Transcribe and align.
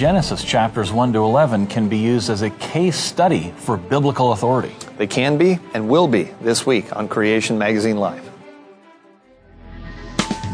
Genesis 0.00 0.42
chapters 0.42 0.90
1 0.90 1.12
to 1.12 1.18
11 1.18 1.66
can 1.66 1.86
be 1.86 1.98
used 1.98 2.30
as 2.30 2.40
a 2.40 2.48
case 2.48 2.96
study 2.96 3.52
for 3.58 3.76
biblical 3.76 4.32
authority. 4.32 4.74
They 4.96 5.06
can 5.06 5.36
be 5.36 5.58
and 5.74 5.90
will 5.90 6.08
be 6.08 6.30
this 6.40 6.64
week 6.64 6.96
on 6.96 7.06
Creation 7.06 7.58
Magazine 7.58 7.98
Live. 7.98 8.26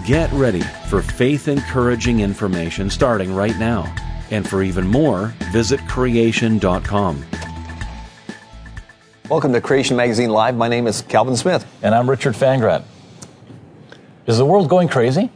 Get 0.04 0.32
ready 0.32 0.62
for 0.88 1.01
faith 1.01 1.46
encouraging 1.46 2.19
information 2.19 2.90
starting 2.90 3.32
right 3.37 3.56
now. 3.56 3.95
And 4.32 4.48
for 4.48 4.64
even 4.64 4.85
more, 4.85 5.32
visit 5.53 5.79
creation.com. 5.87 7.25
Welcome 9.31 9.53
to 9.53 9.61
Creation 9.61 9.97
Magazine 9.97 10.31
Live. 10.31 10.57
My 10.57 10.67
name 10.67 10.89
is 10.89 11.03
Calvin 11.03 11.37
Smith. 11.37 11.65
And 11.85 11.95
I'm 11.95 12.11
Richard 12.11 12.35
Fangrad. 12.35 12.83
Is 14.27 14.39
the 14.39 14.45
world 14.45 14.69
going 14.69 14.89
crazy? 14.89 15.31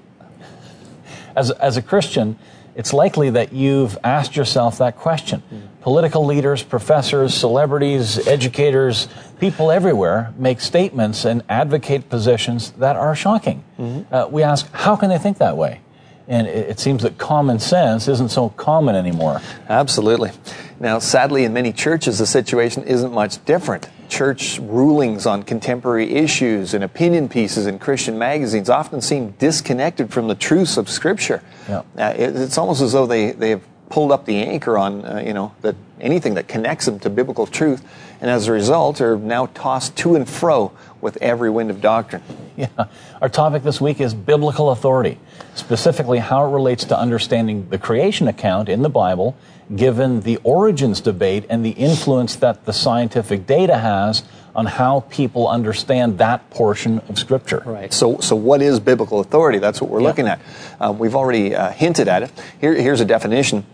As, 1.36 1.52
as 1.52 1.76
a 1.76 1.82
Christian, 1.82 2.36
it's 2.74 2.92
likely 2.92 3.30
that 3.30 3.52
you've 3.52 3.98
asked 4.04 4.36
yourself 4.36 4.78
that 4.78 4.96
question. 4.96 5.42
Political 5.80 6.24
leaders, 6.26 6.62
professors, 6.62 7.34
celebrities, 7.34 8.26
educators, 8.28 9.08
people 9.38 9.70
everywhere 9.70 10.32
make 10.36 10.60
statements 10.60 11.24
and 11.24 11.42
advocate 11.48 12.08
positions 12.08 12.72
that 12.72 12.96
are 12.96 13.14
shocking. 13.14 13.64
Mm-hmm. 13.78 14.14
Uh, 14.14 14.26
we 14.28 14.42
ask, 14.42 14.70
how 14.72 14.96
can 14.96 15.08
they 15.08 15.18
think 15.18 15.38
that 15.38 15.56
way? 15.56 15.80
And 16.28 16.46
it, 16.46 16.70
it 16.70 16.80
seems 16.80 17.02
that 17.02 17.18
common 17.18 17.58
sense 17.58 18.08
isn't 18.08 18.28
so 18.28 18.50
common 18.50 18.94
anymore. 18.94 19.40
Absolutely. 19.68 20.30
Now, 20.78 20.98
sadly, 20.98 21.44
in 21.44 21.52
many 21.52 21.72
churches, 21.72 22.18
the 22.18 22.26
situation 22.26 22.82
isn't 22.84 23.12
much 23.12 23.44
different 23.44 23.88
church 24.10 24.58
rulings 24.58 25.24
on 25.24 25.42
contemporary 25.42 26.14
issues 26.14 26.74
and 26.74 26.84
opinion 26.84 27.28
pieces 27.28 27.66
in 27.66 27.78
Christian 27.78 28.18
magazines 28.18 28.68
often 28.68 29.00
seem 29.00 29.30
disconnected 29.38 30.12
from 30.12 30.28
the 30.28 30.34
truths 30.34 30.76
of 30.76 30.90
Scripture. 30.90 31.42
Yeah. 31.68 31.82
Uh, 31.96 32.14
it, 32.16 32.36
it's 32.36 32.58
almost 32.58 32.82
as 32.82 32.92
though 32.92 33.06
they, 33.06 33.30
they 33.32 33.50
have 33.50 33.62
pulled 33.88 34.12
up 34.12 34.24
the 34.24 34.36
anchor 34.36 34.76
on, 34.76 35.04
uh, 35.04 35.22
you 35.24 35.32
know, 35.32 35.54
that 35.62 35.74
anything 36.00 36.34
that 36.34 36.48
connects 36.48 36.86
them 36.86 36.98
to 37.00 37.10
biblical 37.10 37.46
truth, 37.46 37.82
and 38.20 38.30
as 38.30 38.46
a 38.48 38.52
result 38.52 39.00
are 39.00 39.16
now 39.16 39.46
tossed 39.46 39.96
to 39.96 40.14
and 40.14 40.28
fro 40.28 40.72
with 41.00 41.16
every 41.20 41.50
wind 41.50 41.70
of 41.70 41.80
doctrine. 41.80 42.22
Yeah. 42.56 42.88
Our 43.22 43.30
topic 43.30 43.62
this 43.62 43.80
week 43.80 44.02
is 44.02 44.12
biblical 44.12 44.68
authority, 44.68 45.18
specifically 45.54 46.18
how 46.18 46.44
it 46.44 46.52
relates 46.52 46.84
to 46.84 46.98
understanding 46.98 47.70
the 47.70 47.78
creation 47.78 48.28
account 48.28 48.68
in 48.68 48.82
the 48.82 48.90
Bible, 48.90 49.34
given 49.74 50.22
the 50.22 50.38
origins 50.42 51.00
debate 51.00 51.46
and 51.48 51.64
the 51.64 51.70
influence 51.70 52.36
that 52.36 52.64
the 52.64 52.72
scientific 52.72 53.46
data 53.46 53.78
has 53.78 54.22
on 54.54 54.66
how 54.66 55.00
people 55.10 55.46
understand 55.48 56.18
that 56.18 56.50
portion 56.50 56.98
of 57.08 57.18
Scripture. 57.18 57.62
Right. 57.64 57.92
So, 57.92 58.18
so 58.18 58.34
what 58.34 58.62
is 58.62 58.80
biblical 58.80 59.20
authority? 59.20 59.58
That's 59.58 59.80
what 59.80 59.90
we're 59.90 60.00
yeah. 60.00 60.06
looking 60.08 60.26
at. 60.26 60.40
Uh, 60.80 60.92
we've 60.92 61.14
already 61.14 61.54
uh, 61.54 61.70
hinted 61.70 62.08
at 62.08 62.24
it. 62.24 62.32
Here, 62.60 62.74
here's 62.74 63.00
a 63.00 63.04
definition. 63.04 63.64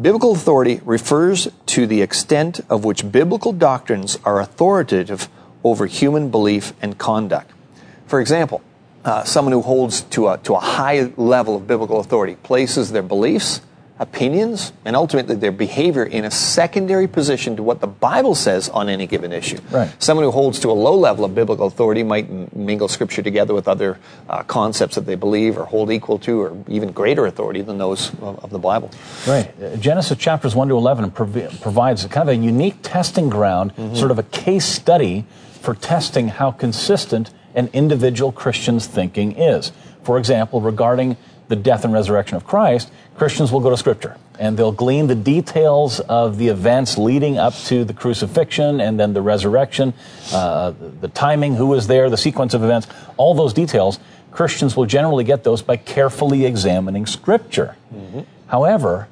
Biblical 0.00 0.32
authority 0.32 0.80
refers 0.84 1.48
to 1.66 1.86
the 1.86 2.00
extent 2.00 2.60
of 2.70 2.84
which 2.84 3.10
biblical 3.10 3.52
doctrines 3.52 4.18
are 4.24 4.40
authoritative 4.40 5.28
over 5.64 5.86
human 5.86 6.30
belief 6.30 6.72
and 6.80 6.96
conduct. 6.96 7.50
For 8.06 8.20
example, 8.20 8.62
uh, 9.04 9.24
someone 9.24 9.52
who 9.52 9.62
holds 9.62 10.02
to 10.02 10.28
a, 10.28 10.38
to 10.38 10.54
a 10.54 10.60
high 10.60 11.12
level 11.16 11.56
of 11.56 11.66
biblical 11.66 12.00
authority 12.00 12.36
places 12.36 12.92
their 12.92 13.02
beliefs 13.02 13.62
opinions 14.00 14.72
and 14.86 14.96
ultimately 14.96 15.36
their 15.36 15.52
behavior 15.52 16.02
in 16.02 16.24
a 16.24 16.30
secondary 16.30 17.06
position 17.06 17.54
to 17.54 17.62
what 17.62 17.80
the 17.80 17.86
Bible 17.86 18.34
says 18.34 18.70
on 18.70 18.88
any 18.88 19.06
given 19.06 19.30
issue. 19.30 19.58
Right. 19.70 19.94
Someone 20.02 20.24
who 20.24 20.30
holds 20.30 20.58
to 20.60 20.70
a 20.70 20.72
low 20.72 20.96
level 20.96 21.26
of 21.26 21.34
biblical 21.34 21.66
authority 21.66 22.02
might 22.02 22.56
mingle 22.56 22.88
Scripture 22.88 23.22
together 23.22 23.52
with 23.52 23.68
other 23.68 23.98
uh, 24.28 24.42
concepts 24.44 24.94
that 24.94 25.04
they 25.04 25.16
believe 25.16 25.58
or 25.58 25.66
hold 25.66 25.92
equal 25.92 26.18
to 26.20 26.40
or 26.40 26.64
even 26.66 26.92
greater 26.92 27.26
authority 27.26 27.60
than 27.60 27.76
those 27.76 28.08
of, 28.20 28.42
of 28.42 28.50
the 28.50 28.58
Bible. 28.58 28.90
Right. 29.28 29.52
Uh, 29.62 29.76
Genesis 29.76 30.16
chapters 30.16 30.56
1 30.56 30.68
to 30.68 30.76
11 30.76 31.10
prov- 31.10 31.60
provides 31.60 32.04
kind 32.06 32.26
of 32.26 32.34
a 32.34 32.36
unique 32.36 32.76
testing 32.82 33.28
ground, 33.28 33.76
mm-hmm. 33.76 33.94
sort 33.94 34.10
of 34.10 34.18
a 34.18 34.24
case 34.24 34.64
study 34.64 35.26
for 35.60 35.74
testing 35.74 36.28
how 36.28 36.50
consistent 36.50 37.30
an 37.54 37.68
individual 37.74 38.32
Christian's 38.32 38.86
thinking 38.86 39.32
is. 39.32 39.72
For 40.02 40.16
example, 40.16 40.62
regarding 40.62 41.18
the 41.48 41.56
death 41.56 41.84
and 41.84 41.92
resurrection 41.92 42.36
of 42.36 42.46
Christ, 42.46 42.90
Christians 43.20 43.52
will 43.52 43.60
go 43.60 43.68
to 43.68 43.76
Scripture 43.76 44.16
and 44.38 44.56
they'll 44.56 44.72
glean 44.72 45.06
the 45.06 45.14
details 45.14 46.00
of 46.00 46.38
the 46.38 46.48
events 46.48 46.96
leading 46.96 47.36
up 47.36 47.52
to 47.66 47.84
the 47.84 47.92
crucifixion 47.92 48.80
and 48.80 48.98
then 48.98 49.12
the 49.12 49.20
resurrection, 49.20 49.92
uh, 50.32 50.72
the 51.02 51.08
timing, 51.08 51.54
who 51.54 51.66
was 51.66 51.86
there, 51.86 52.08
the 52.08 52.16
sequence 52.16 52.54
of 52.54 52.64
events, 52.64 52.86
all 53.18 53.34
those 53.34 53.52
details. 53.52 54.00
Christians 54.30 54.74
will 54.74 54.86
generally 54.86 55.22
get 55.22 55.44
those 55.44 55.60
by 55.60 55.76
carefully 55.76 56.46
examining 56.46 57.04
Scripture. 57.04 57.76
Mm-hmm. 57.94 58.20
However, 58.46 59.06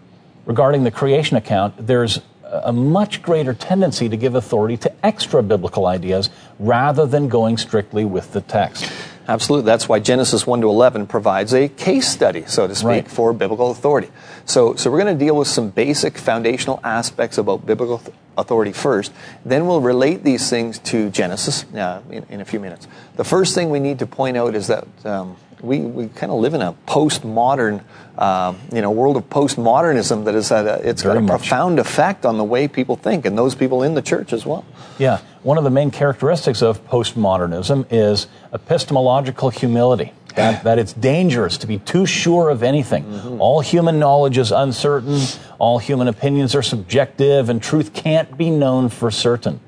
regarding 0.46 0.84
the 0.84 0.90
creation 0.90 1.36
account, 1.36 1.74
there's 1.76 2.22
a 2.50 2.72
much 2.72 3.20
greater 3.20 3.52
tendency 3.52 4.08
to 4.08 4.16
give 4.16 4.34
authority 4.34 4.78
to 4.78 5.04
extra 5.04 5.42
biblical 5.42 5.84
ideas 5.84 6.30
rather 6.58 7.04
than 7.04 7.28
going 7.28 7.58
strictly 7.58 8.06
with 8.06 8.32
the 8.32 8.40
text. 8.40 8.90
Absolutely. 9.28 9.66
That's 9.66 9.88
why 9.88 9.98
Genesis 9.98 10.46
1 10.46 10.62
to 10.62 10.68
11 10.70 11.06
provides 11.06 11.52
a 11.52 11.68
case 11.68 12.08
study, 12.08 12.44
so 12.46 12.66
to 12.66 12.74
speak, 12.74 12.86
right. 12.86 13.08
for 13.08 13.34
biblical 13.34 13.70
authority. 13.70 14.08
So, 14.46 14.74
so 14.74 14.90
we're 14.90 15.02
going 15.02 15.18
to 15.18 15.24
deal 15.24 15.36
with 15.36 15.48
some 15.48 15.68
basic 15.68 16.16
foundational 16.16 16.80
aspects 16.82 17.36
about 17.36 17.66
biblical 17.66 18.02
authority 18.38 18.72
first. 18.72 19.12
Then 19.44 19.66
we'll 19.66 19.82
relate 19.82 20.24
these 20.24 20.48
things 20.48 20.78
to 20.80 21.10
Genesis 21.10 21.64
uh, 21.74 22.00
in, 22.10 22.24
in, 22.30 22.40
a 22.40 22.44
few 22.46 22.58
minutes. 22.58 22.88
The 23.16 23.24
first 23.24 23.54
thing 23.54 23.68
we 23.68 23.80
need 23.80 23.98
to 23.98 24.06
point 24.06 24.38
out 24.38 24.54
is 24.54 24.68
that 24.68 24.86
um, 25.04 25.36
we, 25.60 25.80
we 25.80 26.08
kind 26.08 26.32
of 26.32 26.40
live 26.40 26.54
in 26.54 26.62
a 26.62 26.72
postmodern, 26.86 27.82
uh, 28.16 28.54
you 28.72 28.80
know, 28.80 28.90
world 28.90 29.16
of 29.16 29.28
postmodernism 29.28 30.24
that 30.24 30.34
has 30.34 30.48
had 30.48 30.66
a, 30.66 30.88
it's 30.88 31.02
Very 31.02 31.16
got 31.16 31.18
a 31.18 31.22
much. 31.22 31.40
profound 31.40 31.78
effect 31.78 32.24
on 32.24 32.38
the 32.38 32.44
way 32.44 32.68
people 32.68 32.96
think 32.96 33.26
and 33.26 33.36
those 33.36 33.54
people 33.54 33.82
in 33.82 33.94
the 33.94 34.02
church 34.02 34.32
as 34.32 34.46
well. 34.46 34.64
Yeah, 34.98 35.20
one 35.42 35.58
of 35.58 35.64
the 35.64 35.70
main 35.70 35.90
characteristics 35.90 36.62
of 36.62 36.84
postmodernism 36.86 37.86
is 37.90 38.26
epistemological 38.52 39.50
humility. 39.50 40.12
That, 40.34 40.62
that 40.64 40.78
it's 40.78 40.92
dangerous 40.92 41.58
to 41.58 41.66
be 41.66 41.78
too 41.78 42.06
sure 42.06 42.50
of 42.50 42.62
anything. 42.62 43.04
Mm-hmm. 43.04 43.40
All 43.40 43.60
human 43.60 43.98
knowledge 43.98 44.38
is 44.38 44.52
uncertain, 44.52 45.20
all 45.58 45.78
human 45.78 46.06
opinions 46.06 46.54
are 46.54 46.62
subjective, 46.62 47.48
and 47.48 47.60
truth 47.60 47.92
can't 47.92 48.38
be 48.38 48.50
known 48.50 48.88
for 48.88 49.10
certain. 49.10 49.58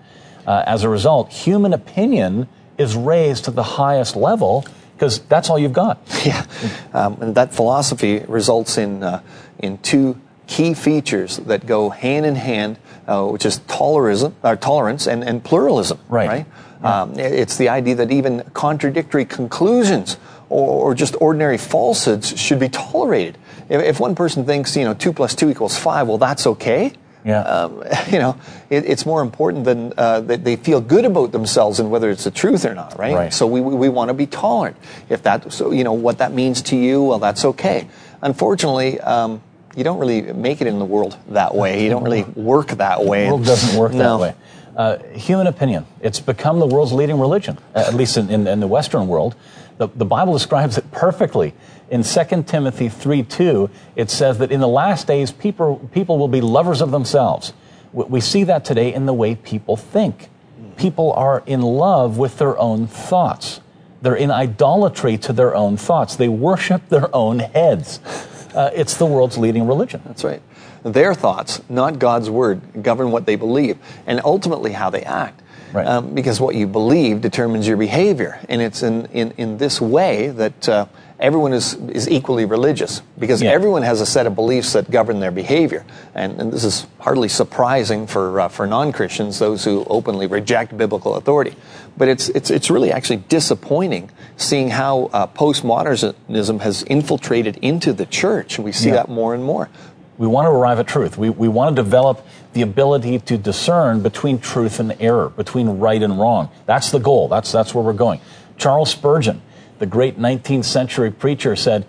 Uh, 0.47 0.63
as 0.67 0.85
a 0.85 0.89
result, 0.89 1.33
human 1.33 1.73
opinion 1.73 2.47
is 2.79 2.95
raised 2.95 3.47
to 3.47 3.51
the 3.51 3.63
highest 3.63 4.15
level 4.15 4.65
because 4.95 5.19
that's 5.21 5.51
all 5.51 5.59
you've 5.59 5.73
got. 5.73 5.99
Yeah, 6.25 6.45
um, 6.93 7.21
and 7.23 7.35
that 7.35 7.55
philosophy 7.55 8.19
results 8.29 8.77
in 8.77 9.03
uh, 9.03 9.23
in 9.59 9.79
two 9.79 10.21
key 10.47 10.75
features 10.75 11.39
that 11.39 11.65
go 11.65 11.89
hand 11.91 12.27
in 12.27 12.35
hand, 12.35 12.79
uh, 13.07 13.27
which 13.27 13.45
is 13.45 13.61
tolerism, 13.61 14.35
or 14.43 14.51
uh, 14.51 14.57
tolerance 14.57 15.07
and, 15.07 15.25
and 15.25 15.43
pluralism. 15.43 15.99
Right. 16.09 16.29
right? 16.29 16.47
Yeah. 16.83 17.03
Um, 17.03 17.19
it's 17.19 17.59
the 17.59 17.69
idea 17.69 17.95
that 17.97 18.11
even 18.11 18.43
contradictory 18.55 19.25
conclusions 19.25 20.17
or, 20.49 20.91
or, 20.91 20.95
just 20.95 21.15
ordinary 21.21 21.59
falsehoods 21.59 22.39
should 22.41 22.59
be 22.59 22.69
tolerated. 22.69 23.39
If, 23.69 23.83
if 23.83 24.01
one 24.01 24.15
person 24.15 24.47
thinks, 24.47 24.77
you 24.77 24.85
know, 24.85 24.95
two 24.95 25.13
plus 25.13 25.35
two 25.35 25.51
equals 25.51 25.77
five, 25.77 26.09
well, 26.09 26.19
that's 26.19 26.47
okay. 26.47 26.93
Yeah. 27.25 27.43
Um, 27.43 27.85
you 28.11 28.19
know, 28.19 28.37
it, 28.69 28.85
it's 28.87 29.07
more 29.07 29.23
important 29.23 29.65
than 29.65 29.93
uh, 29.97 30.21
that 30.23 30.45
they 30.45 30.57
feel 30.57 30.81
good 30.81 31.05
about 31.05 31.33
themselves 31.33 31.81
and 31.81 31.91
whether 31.91 32.11
it's 32.11 32.25
the 32.25 32.31
truth 32.31 32.65
or 32.65 32.75
not, 32.75 32.99
right? 32.99 33.15
right. 33.15 33.33
So 33.33 33.47
we, 33.47 33.61
we 33.61 33.89
want 33.89 34.09
to 34.09 34.15
be 34.15 34.27
tolerant. 34.27 34.77
If 35.09 35.23
that, 35.25 35.53
so 35.53 35.71
you 35.71 35.85
know, 35.85 35.93
what 35.93 36.19
that 36.19 36.33
means 36.33 36.63
to 36.63 36.77
you, 36.77 37.03
well, 37.03 37.19
that's 37.19 37.45
okay. 37.45 37.89
Unfortunately, 38.23 39.01
um, 39.01 39.43
you 39.77 39.85
don't 39.85 39.99
really 39.99 40.23
make 40.33 40.61
it 40.61 40.67
in 40.67 40.79
the 40.79 40.85
world 40.85 41.17
that 41.29 41.55
way. 41.55 41.85
You 41.85 41.91
don't 41.91 42.03
really 42.03 42.25
work 42.25 42.69
that 42.69 43.05
way. 43.05 43.25
The 43.27 43.31
world 43.31 43.45
doesn't 43.45 43.79
work 43.79 43.93
no. 43.93 44.19
that 44.19 44.23
way. 44.23 44.35
Uh, 44.77 44.99
human 45.13 45.47
opinion. 45.47 45.87
It's 46.01 46.21
become 46.21 46.59
the 46.59 46.67
world's 46.67 46.93
leading 46.93 47.19
religion, 47.19 47.59
at 47.75 47.95
least 47.95 48.17
in, 48.17 48.31
in, 48.31 48.47
in 48.47 48.61
the 48.61 48.67
Western 48.67 49.09
world. 49.09 49.35
The, 49.79 49.89
the 49.89 50.05
Bible 50.05 50.33
describes 50.33 50.77
it 50.77 50.91
perfectly. 50.91 51.55
In 51.89 52.03
2 52.03 52.43
Timothy 52.45 52.89
3 52.89 53.23
2, 53.23 53.71
it 53.97 54.11
says 54.11 54.39
that 54.39 54.53
in 54.53 54.61
the 54.61 54.69
last 54.69 55.07
days, 55.07 55.33
people, 55.33 55.89
people 55.93 56.19
will 56.19 56.29
be 56.29 56.41
lovers 56.41 56.81
of 56.81 56.91
themselves. 56.91 57.53
We 57.93 58.21
see 58.21 58.45
that 58.45 58.65
today 58.65 58.93
in 58.93 59.07
the 59.07 59.13
way 59.13 59.35
people 59.35 59.77
think. 59.77 60.29
People 60.77 61.13
are 61.13 61.43
in 61.47 61.63
love 61.63 62.17
with 62.17 62.39
their 62.39 62.57
own 62.59 62.87
thoughts. 62.87 63.61
They're 64.03 64.15
in 64.15 64.31
idolatry 64.31 65.19
to 65.19 65.33
their 65.33 65.55
own 65.55 65.77
thoughts. 65.77 66.17
They 66.17 66.29
worship 66.29 66.89
their 66.89 67.15
own 67.15 67.41
heads. 67.41 68.01
Uh, 68.55 68.71
it's 68.75 68.97
the 68.97 69.07
world's 69.07 69.39
leading 69.39 69.67
religion. 69.67 70.03
That's 70.05 70.25
right. 70.25 70.43
Their 70.83 71.15
thoughts, 71.15 71.63
not 71.69 71.99
God's 71.99 72.31
word, 72.31 72.83
govern 72.83 73.11
what 73.11 73.27
they 73.27 73.37
believe 73.37 73.79
and 74.07 74.21
ultimately 74.25 74.73
how 74.73 74.91
they 74.91 75.03
act. 75.03 75.40
Right. 75.73 75.87
Um, 75.87 76.15
because 76.15 76.41
what 76.41 76.55
you 76.55 76.67
believe 76.67 77.21
determines 77.21 77.67
your 77.67 77.77
behavior. 77.77 78.41
And 78.49 78.61
it's 78.61 78.83
in, 78.83 79.07
in, 79.07 79.33
in 79.37 79.59
this 79.59 79.81
way 79.81 80.29
that 80.29 80.69
uh, 80.69 80.87
everyone 81.21 81.53
is, 81.53 81.75
is 81.75 82.09
equally 82.09 82.45
religious 82.45 83.03
because 83.19 83.43
yeah. 83.43 83.51
everyone 83.51 83.83
has 83.83 84.01
a 84.01 84.07
set 84.07 84.27
of 84.27 84.35
beliefs 84.35 84.73
that 84.73 84.91
govern 84.91 85.21
their 85.21 85.31
behavior. 85.31 85.85
And, 86.15 86.41
and 86.41 86.53
this 86.53 86.65
is 86.65 86.87
hardly 86.99 87.29
surprising 87.29 88.07
for, 88.07 88.41
uh, 88.41 88.49
for 88.49 88.67
non 88.67 88.93
Christians, 88.93 89.39
those 89.39 89.65
who 89.65 89.85
openly 89.89 90.27
reject 90.27 90.77
biblical 90.77 91.15
authority. 91.15 91.55
But 91.97 92.09
it's, 92.09 92.31
it's, 92.31 92.51
it's 92.51 92.71
really 92.71 92.91
actually 92.91 93.19
disappointing 93.29 94.11
seeing 94.37 94.71
how 94.71 95.11
uh, 95.13 95.27
postmodernism 95.27 96.61
has 96.61 96.83
infiltrated 96.85 97.59
into 97.59 97.93
the 97.93 98.07
church. 98.07 98.57
And 98.57 98.65
we 98.65 98.73
see 98.73 98.89
yeah. 98.89 98.97
that 98.97 99.09
more 99.09 99.35
and 99.35 99.45
more 99.45 99.69
We 100.17 100.27
want 100.27 100.47
to 100.47 100.51
arrive 100.51 100.79
at 100.79 100.87
truth. 100.87 101.17
We, 101.19 101.31
we 101.31 101.49
want 101.49 101.77
to 101.77 101.83
develop 101.83 102.27
the 102.53 102.63
ability 102.63 103.19
to 103.19 103.39
discern 103.39 104.03
between 104.03 104.39
truth 104.39 104.81
and 104.81 104.97
error, 105.01 105.29
between 105.29 105.79
right 105.79 106.03
and 106.03 106.19
wrong. 106.19 106.51
That's 106.67 106.91
the 106.91 106.99
goal. 106.99 107.29
That's, 107.29 107.53
that's 107.53 107.75
where 107.75 107.85
we're 107.85 107.93
going. 107.93 108.21
Charles 108.57 108.91
Spurgeon, 108.91 109.41
the 109.79 109.87
great 109.87 110.19
19th 110.19 110.65
century 110.65 111.11
preacher, 111.11 111.55
said, 111.57 111.87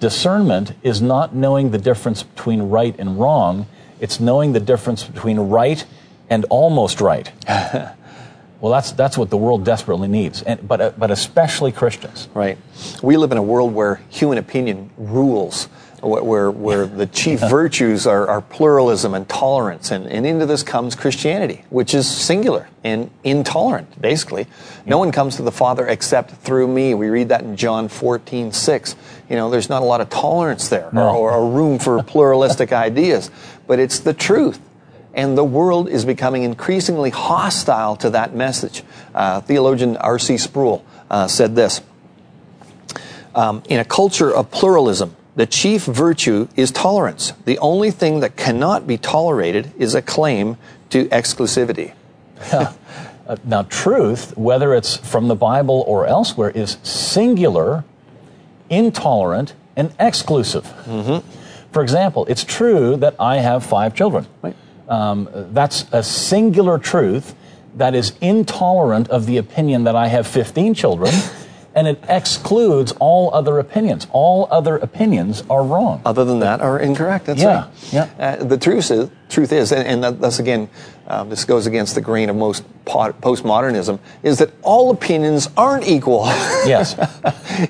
Discernment 0.00 0.74
is 0.82 1.00
not 1.00 1.34
knowing 1.34 1.70
the 1.70 1.78
difference 1.78 2.24
between 2.24 2.62
right 2.62 2.94
and 2.98 3.20
wrong, 3.20 3.66
it's 4.00 4.18
knowing 4.18 4.52
the 4.52 4.60
difference 4.60 5.04
between 5.04 5.38
right 5.38 5.84
and 6.28 6.44
almost 6.46 7.00
right. 7.00 7.30
well, 7.48 8.72
that's, 8.72 8.90
that's 8.92 9.16
what 9.16 9.30
the 9.30 9.36
world 9.36 9.64
desperately 9.64 10.08
needs, 10.08 10.42
and, 10.42 10.66
but, 10.66 10.80
uh, 10.80 10.92
but 10.98 11.12
especially 11.12 11.70
Christians. 11.70 12.28
Right. 12.34 12.58
We 13.00 13.16
live 13.16 13.30
in 13.30 13.38
a 13.38 13.42
world 13.42 13.72
where 13.74 14.00
human 14.08 14.38
opinion 14.38 14.90
rules 14.96 15.68
where, 16.02 16.50
where 16.50 16.86
the 16.86 17.06
chief 17.06 17.40
virtues 17.40 18.06
are, 18.06 18.26
are, 18.26 18.40
pluralism 18.40 19.14
and 19.14 19.28
tolerance. 19.28 19.92
And, 19.92 20.06
and 20.06 20.26
into 20.26 20.46
this 20.46 20.62
comes 20.64 20.96
Christianity, 20.96 21.64
which 21.70 21.94
is 21.94 22.10
singular 22.10 22.68
and 22.82 23.10
intolerant, 23.22 24.00
basically. 24.00 24.48
No 24.84 24.98
one 24.98 25.12
comes 25.12 25.36
to 25.36 25.42
the 25.42 25.52
Father 25.52 25.86
except 25.86 26.32
through 26.32 26.66
me. 26.66 26.94
We 26.94 27.08
read 27.08 27.28
that 27.28 27.42
in 27.42 27.56
John 27.56 27.88
14, 27.88 28.52
6. 28.52 28.96
You 29.30 29.36
know, 29.36 29.48
there's 29.48 29.68
not 29.68 29.82
a 29.82 29.84
lot 29.84 30.00
of 30.00 30.10
tolerance 30.10 30.68
there 30.68 30.90
no. 30.92 31.14
or, 31.14 31.30
or 31.30 31.48
room 31.48 31.78
for 31.78 32.02
pluralistic 32.02 32.72
ideas, 32.72 33.30
but 33.68 33.78
it's 33.78 34.00
the 34.00 34.12
truth. 34.12 34.60
And 35.14 35.38
the 35.38 35.44
world 35.44 35.88
is 35.88 36.04
becoming 36.04 36.42
increasingly 36.42 37.10
hostile 37.10 37.96
to 37.96 38.10
that 38.10 38.34
message. 38.34 38.82
Uh, 39.14 39.40
theologian 39.40 39.96
R.C. 39.98 40.38
Sproul 40.38 40.84
uh, 41.10 41.28
said 41.28 41.54
this 41.54 41.80
um, 43.34 43.62
In 43.68 43.78
a 43.78 43.84
culture 43.84 44.34
of 44.34 44.50
pluralism, 44.50 45.14
the 45.34 45.46
chief 45.46 45.84
virtue 45.84 46.48
is 46.56 46.70
tolerance. 46.70 47.32
The 47.44 47.58
only 47.58 47.90
thing 47.90 48.20
that 48.20 48.36
cannot 48.36 48.86
be 48.86 48.98
tolerated 48.98 49.72
is 49.78 49.94
a 49.94 50.02
claim 50.02 50.56
to 50.90 51.06
exclusivity. 51.06 51.94
Now, 53.44 53.62
truth, 53.62 54.36
whether 54.36 54.74
it's 54.74 54.96
from 54.96 55.28
the 55.28 55.34
Bible 55.34 55.84
or 55.86 56.06
elsewhere, 56.06 56.50
is 56.50 56.76
singular, 56.82 57.84
intolerant, 58.68 59.54
and 59.76 59.94
exclusive. 59.98 60.64
Mm-hmm. 60.84 61.26
For 61.72 61.82
example, 61.82 62.26
it's 62.26 62.44
true 62.44 62.96
that 62.96 63.14
I 63.18 63.36
have 63.38 63.64
five 63.64 63.94
children. 63.94 64.26
Right. 64.42 64.56
Um, 64.88 65.28
that's 65.32 65.86
a 65.92 66.02
singular 66.02 66.78
truth 66.78 67.34
that 67.76 67.94
is 67.94 68.12
intolerant 68.20 69.08
of 69.08 69.26
the 69.26 69.38
opinion 69.38 69.84
that 69.84 69.96
I 69.96 70.08
have 70.08 70.26
15 70.26 70.74
children. 70.74 71.14
and 71.74 71.86
it 71.86 72.02
excludes 72.08 72.92
all 73.00 73.32
other 73.34 73.58
opinions. 73.58 74.06
All 74.12 74.48
other 74.50 74.76
opinions 74.76 75.42
are 75.48 75.64
wrong. 75.64 76.02
Other 76.04 76.24
than 76.24 76.40
that, 76.40 76.60
are 76.60 76.78
incorrect. 76.78 77.26
That's 77.26 77.40
yeah, 77.40 77.64
right. 77.64 77.92
Yeah. 77.92 78.10
Uh, 78.18 78.44
the 78.44 78.58
truth 78.58 78.90
is, 78.90 79.10
truth 79.28 79.52
is, 79.52 79.72
and, 79.72 79.86
and 79.86 80.04
that, 80.04 80.20
that's 80.20 80.38
again, 80.38 80.68
um, 81.06 81.30
this 81.30 81.44
goes 81.44 81.66
against 81.66 81.94
the 81.94 82.00
grain 82.00 82.30
of 82.30 82.36
most 82.36 82.64
postmodernism, 82.84 83.98
is 84.22 84.38
that 84.38 84.50
all 84.62 84.90
opinions 84.90 85.48
aren't 85.56 85.86
equal. 85.86 86.24
Yes. 86.62 86.94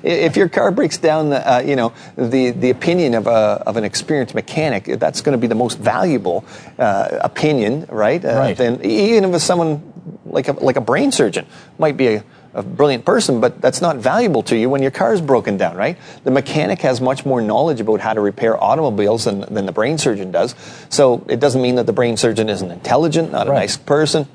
if 0.03 0.37
your 0.37 0.47
car 0.49 0.71
breaks 0.71 0.99
down, 0.99 1.33
uh, 1.33 1.63
you 1.65 1.75
know, 1.75 1.93
the, 2.15 2.51
the 2.51 2.69
opinion 2.69 3.15
of, 3.15 3.25
a, 3.25 3.63
of 3.65 3.75
an 3.75 3.83
experienced 3.83 4.35
mechanic, 4.35 4.85
that's 4.85 5.21
going 5.21 5.31
to 5.33 5.39
be 5.39 5.47
the 5.47 5.55
most 5.55 5.79
valuable 5.79 6.45
uh, 6.77 7.17
opinion, 7.21 7.87
right? 7.89 8.23
Uh, 8.23 8.35
right. 8.37 8.55
Then 8.55 8.85
even 8.85 9.23
if 9.23 9.33
it's 9.33 9.43
someone 9.43 9.81
like 10.25 10.47
a, 10.47 10.51
like 10.51 10.75
a 10.75 10.81
brain 10.81 11.11
surgeon 11.11 11.47
might 11.79 11.97
be 11.97 12.07
a 12.15 12.23
a 12.53 12.63
brilliant 12.63 13.05
person, 13.05 13.39
but 13.39 13.61
that's 13.61 13.81
not 13.81 13.97
valuable 13.97 14.43
to 14.43 14.55
you 14.55 14.69
when 14.69 14.81
your 14.81 14.91
car 14.91 15.13
is 15.13 15.21
broken 15.21 15.57
down, 15.57 15.75
right? 15.75 15.97
The 16.23 16.31
mechanic 16.31 16.81
has 16.81 17.01
much 17.01 17.25
more 17.25 17.41
knowledge 17.41 17.79
about 17.79 17.99
how 17.99 18.13
to 18.13 18.21
repair 18.21 18.61
automobiles 18.61 19.25
than, 19.25 19.41
than 19.53 19.65
the 19.65 19.71
brain 19.71 19.97
surgeon 19.97 20.31
does. 20.31 20.55
So 20.89 21.25
it 21.27 21.39
doesn't 21.39 21.61
mean 21.61 21.75
that 21.75 21.85
the 21.85 21.93
brain 21.93 22.17
surgeon 22.17 22.49
isn't 22.49 22.69
intelligent, 22.69 23.31
not 23.31 23.47
a 23.47 23.51
right. 23.51 23.59
nice 23.59 23.77
person. 23.77 24.27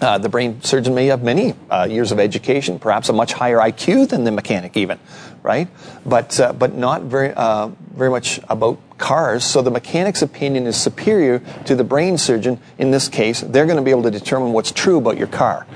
Uh, 0.00 0.16
the 0.16 0.28
brain 0.28 0.62
surgeon 0.62 0.94
may 0.94 1.06
have 1.06 1.24
many 1.24 1.54
uh, 1.70 1.88
years 1.90 2.12
of 2.12 2.20
education, 2.20 2.78
perhaps 2.78 3.08
a 3.08 3.12
much 3.12 3.32
higher 3.32 3.56
IQ 3.56 4.08
than 4.10 4.22
the 4.22 4.30
mechanic, 4.30 4.76
even, 4.76 4.98
right? 5.42 5.66
But 6.06 6.38
uh, 6.38 6.52
but 6.52 6.74
not 6.74 7.02
very 7.02 7.32
uh, 7.34 7.70
very 7.96 8.10
much 8.10 8.38
about 8.48 8.78
cars. 8.98 9.42
So 9.42 9.60
the 9.60 9.72
mechanic's 9.72 10.22
opinion 10.22 10.68
is 10.68 10.76
superior 10.76 11.40
to 11.64 11.74
the 11.74 11.82
brain 11.82 12.16
surgeon. 12.16 12.60
In 12.78 12.92
this 12.92 13.08
case, 13.08 13.40
they're 13.40 13.66
going 13.66 13.76
to 13.76 13.82
be 13.82 13.90
able 13.90 14.04
to 14.04 14.10
determine 14.12 14.52
what's 14.52 14.70
true 14.70 14.98
about 14.98 15.18
your 15.18 15.26
car. 15.26 15.66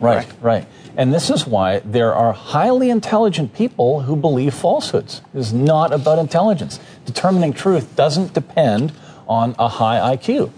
Right, 0.00 0.26
right. 0.26 0.32
right. 0.42 0.66
And 0.98 1.14
this 1.14 1.30
is 1.30 1.46
why 1.46 1.78
there 1.84 2.12
are 2.12 2.32
highly 2.32 2.90
intelligent 2.90 3.54
people 3.54 4.00
who 4.02 4.16
believe 4.16 4.52
falsehoods. 4.52 5.22
It 5.32 5.38
is 5.38 5.52
not 5.52 5.92
about 5.92 6.18
intelligence. 6.18 6.80
Determining 7.06 7.52
truth 7.52 7.94
doesn't 7.94 8.34
depend 8.34 8.92
on 9.28 9.54
a 9.60 9.68
high 9.68 10.16
IQ. 10.16 10.48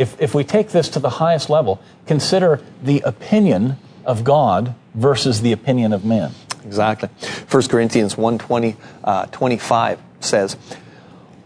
If, 0.00 0.18
if 0.18 0.34
we 0.34 0.44
take 0.44 0.70
this 0.70 0.88
to 0.90 0.98
the 0.98 1.10
highest 1.10 1.50
level, 1.50 1.78
consider 2.06 2.62
the 2.82 3.00
opinion 3.00 3.76
of 4.06 4.24
God 4.24 4.74
versus 4.94 5.42
the 5.42 5.52
opinion 5.52 5.92
of 5.92 6.06
man. 6.06 6.32
Exactly. 6.64 7.10
1 7.50 7.62
Corinthians 7.68 8.16
1 8.16 8.38
20, 8.38 8.76
uh, 9.04 9.26
25 9.26 10.00
says, 10.20 10.54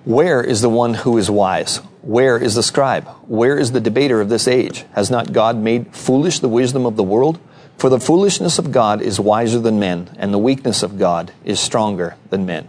Where 0.04 0.40
is 0.40 0.60
the 0.60 0.70
one 0.70 0.94
who 0.94 1.18
is 1.18 1.28
wise? 1.28 1.78
Where 2.02 2.38
is 2.38 2.54
the 2.54 2.62
scribe? 2.62 3.08
Where 3.26 3.58
is 3.58 3.72
the 3.72 3.80
debater 3.80 4.20
of 4.20 4.28
this 4.28 4.46
age? 4.46 4.84
Has 4.92 5.10
not 5.10 5.32
God 5.32 5.56
made 5.56 5.92
foolish 5.96 6.38
the 6.38 6.48
wisdom 6.48 6.86
of 6.86 6.94
the 6.94 7.02
world? 7.02 7.40
For 7.78 7.90
the 7.90 8.00
foolishness 8.00 8.58
of 8.58 8.72
God 8.72 9.02
is 9.02 9.20
wiser 9.20 9.58
than 9.58 9.78
men, 9.78 10.10
and 10.18 10.32
the 10.32 10.38
weakness 10.38 10.82
of 10.82 10.98
God 10.98 11.32
is 11.44 11.60
stronger 11.60 12.16
than 12.30 12.46
men. 12.46 12.68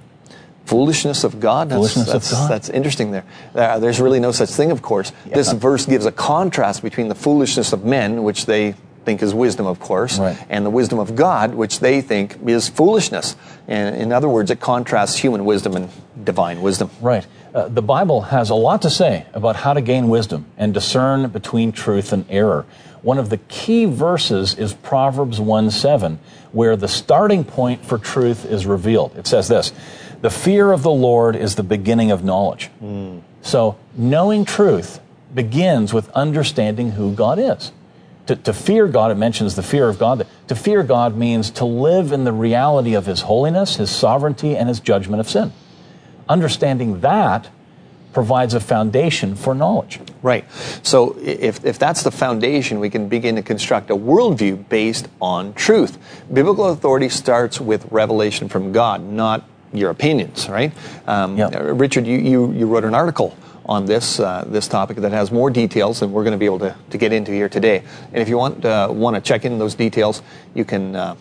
Foolishness 0.65 1.23
of 1.23 1.39
God? 1.39 1.69
That's, 1.69 1.77
foolishness 1.77 2.11
that's, 2.11 2.31
of 2.31 2.37
God. 2.37 2.51
That's 2.51 2.69
interesting 2.69 3.11
there. 3.11 3.23
Uh, 3.55 3.79
there's 3.79 4.01
really 4.01 4.19
no 4.19 4.33
such 4.33 4.49
thing, 4.49 4.69
of 4.69 4.81
course. 4.81 5.13
Yeah. 5.25 5.35
This 5.35 5.53
verse 5.53 5.85
gives 5.85 6.05
a 6.05 6.11
contrast 6.11 6.83
between 6.83 7.07
the 7.07 7.15
foolishness 7.15 7.71
of 7.71 7.85
men, 7.85 8.23
which 8.23 8.47
they 8.47 8.75
think 9.07 9.23
is 9.23 9.33
wisdom, 9.33 9.65
of 9.65 9.79
course, 9.79 10.19
right. 10.19 10.37
and 10.49 10.65
the 10.65 10.69
wisdom 10.69 10.99
of 10.99 11.15
God, 11.15 11.55
which 11.55 11.79
they 11.79 12.01
think 12.01 12.35
is 12.45 12.67
foolishness. 12.67 13.37
And 13.65 13.95
in 13.95 14.11
other 14.11 14.27
words, 14.27 14.51
it 14.51 14.59
contrasts 14.59 15.15
human 15.15 15.45
wisdom 15.45 15.77
and 15.77 15.89
divine 16.21 16.61
wisdom. 16.61 16.89
Right. 16.99 17.25
Uh, 17.55 17.69
the 17.69 17.81
Bible 17.81 18.23
has 18.23 18.49
a 18.49 18.55
lot 18.55 18.81
to 18.81 18.89
say 18.89 19.25
about 19.33 19.55
how 19.55 19.71
to 19.71 19.79
gain 19.79 20.09
wisdom 20.09 20.45
and 20.57 20.73
discern 20.73 21.29
between 21.29 21.71
truth 21.71 22.11
and 22.11 22.25
error. 22.29 22.65
One 23.01 23.17
of 23.17 23.29
the 23.29 23.37
key 23.37 23.85
verses 23.85 24.53
is 24.55 24.73
Proverbs 24.73 25.39
1 25.39 25.71
7, 25.71 26.19
where 26.51 26.75
the 26.75 26.89
starting 26.89 27.45
point 27.45 27.85
for 27.85 27.97
truth 27.97 28.43
is 28.43 28.65
revealed. 28.65 29.15
It 29.15 29.25
says 29.25 29.47
this 29.47 29.71
The 30.19 30.29
fear 30.29 30.73
of 30.73 30.83
the 30.83 30.91
Lord 30.91 31.37
is 31.37 31.55
the 31.55 31.63
beginning 31.63 32.11
of 32.11 32.25
knowledge. 32.25 32.69
Mm. 32.83 33.21
So, 33.41 33.77
knowing 33.95 34.43
truth 34.43 34.99
begins 35.33 35.93
with 35.93 36.09
understanding 36.09 36.91
who 36.91 37.13
God 37.13 37.39
is. 37.39 37.71
To, 38.27 38.35
to, 38.35 38.53
fear 38.53 38.87
God, 38.87 39.11
it 39.11 39.15
mentions 39.15 39.55
the 39.55 39.63
fear 39.63 39.87
of 39.87 39.97
God. 39.97 40.27
To 40.47 40.55
fear 40.55 40.83
God 40.83 41.15
means 41.15 41.49
to 41.51 41.65
live 41.65 42.11
in 42.11 42.23
the 42.23 42.33
reality 42.33 42.93
of 42.93 43.05
His 43.05 43.21
holiness, 43.21 43.77
His 43.77 43.89
sovereignty, 43.89 44.55
and 44.55 44.67
His 44.67 44.79
judgment 44.79 45.19
of 45.19 45.29
sin. 45.29 45.53
Understanding 46.27 47.01
that 47.01 47.49
provides 48.13 48.53
a 48.53 48.59
foundation 48.59 49.35
for 49.35 49.53
knowledge. 49.53 49.99
Right. 50.23 50.45
So 50.81 51.15
if, 51.19 51.63
if 51.63 51.77
that's 51.77 52.01
the 52.01 52.09
foundation, 52.09 52.79
we 52.79 52.89
can 52.89 53.09
begin 53.09 53.35
to 53.35 53.43
construct 53.43 53.91
a 53.91 53.95
worldview 53.95 54.67
based 54.69 55.07
on 55.21 55.53
truth. 55.53 55.99
Biblical 56.33 56.69
authority 56.69 57.09
starts 57.09 57.61
with 57.61 57.85
revelation 57.91 58.49
from 58.49 58.71
God, 58.71 59.03
not 59.03 59.47
your 59.71 59.91
opinions, 59.91 60.49
right? 60.49 60.71
Um, 61.07 61.37
yep. 61.37 61.53
Richard, 61.55 62.07
you, 62.07 62.17
you, 62.17 62.51
you 62.53 62.65
wrote 62.65 62.85
an 62.85 62.95
article 62.95 63.37
on 63.67 63.85
this 63.85 64.19
uh, 64.19 64.45
this 64.47 64.67
topic 64.67 64.97
that 64.97 65.11
has 65.11 65.31
more 65.31 65.49
details 65.49 65.99
than 65.99 66.11
we're 66.11 66.23
going 66.23 66.31
to 66.31 66.37
be 66.37 66.45
able 66.45 66.59
to, 66.59 66.75
to 66.89 66.97
get 66.97 67.11
into 67.11 67.31
here 67.31 67.49
today. 67.49 67.83
And 68.13 68.21
if 68.21 68.29
you 68.29 68.37
want 68.37 68.65
uh, 68.65 68.87
want 68.91 69.15
to 69.15 69.21
check 69.21 69.45
in 69.45 69.59
those 69.59 69.75
details, 69.75 70.21
you 70.53 70.65
can 70.65 70.95
uh, 70.95 71.15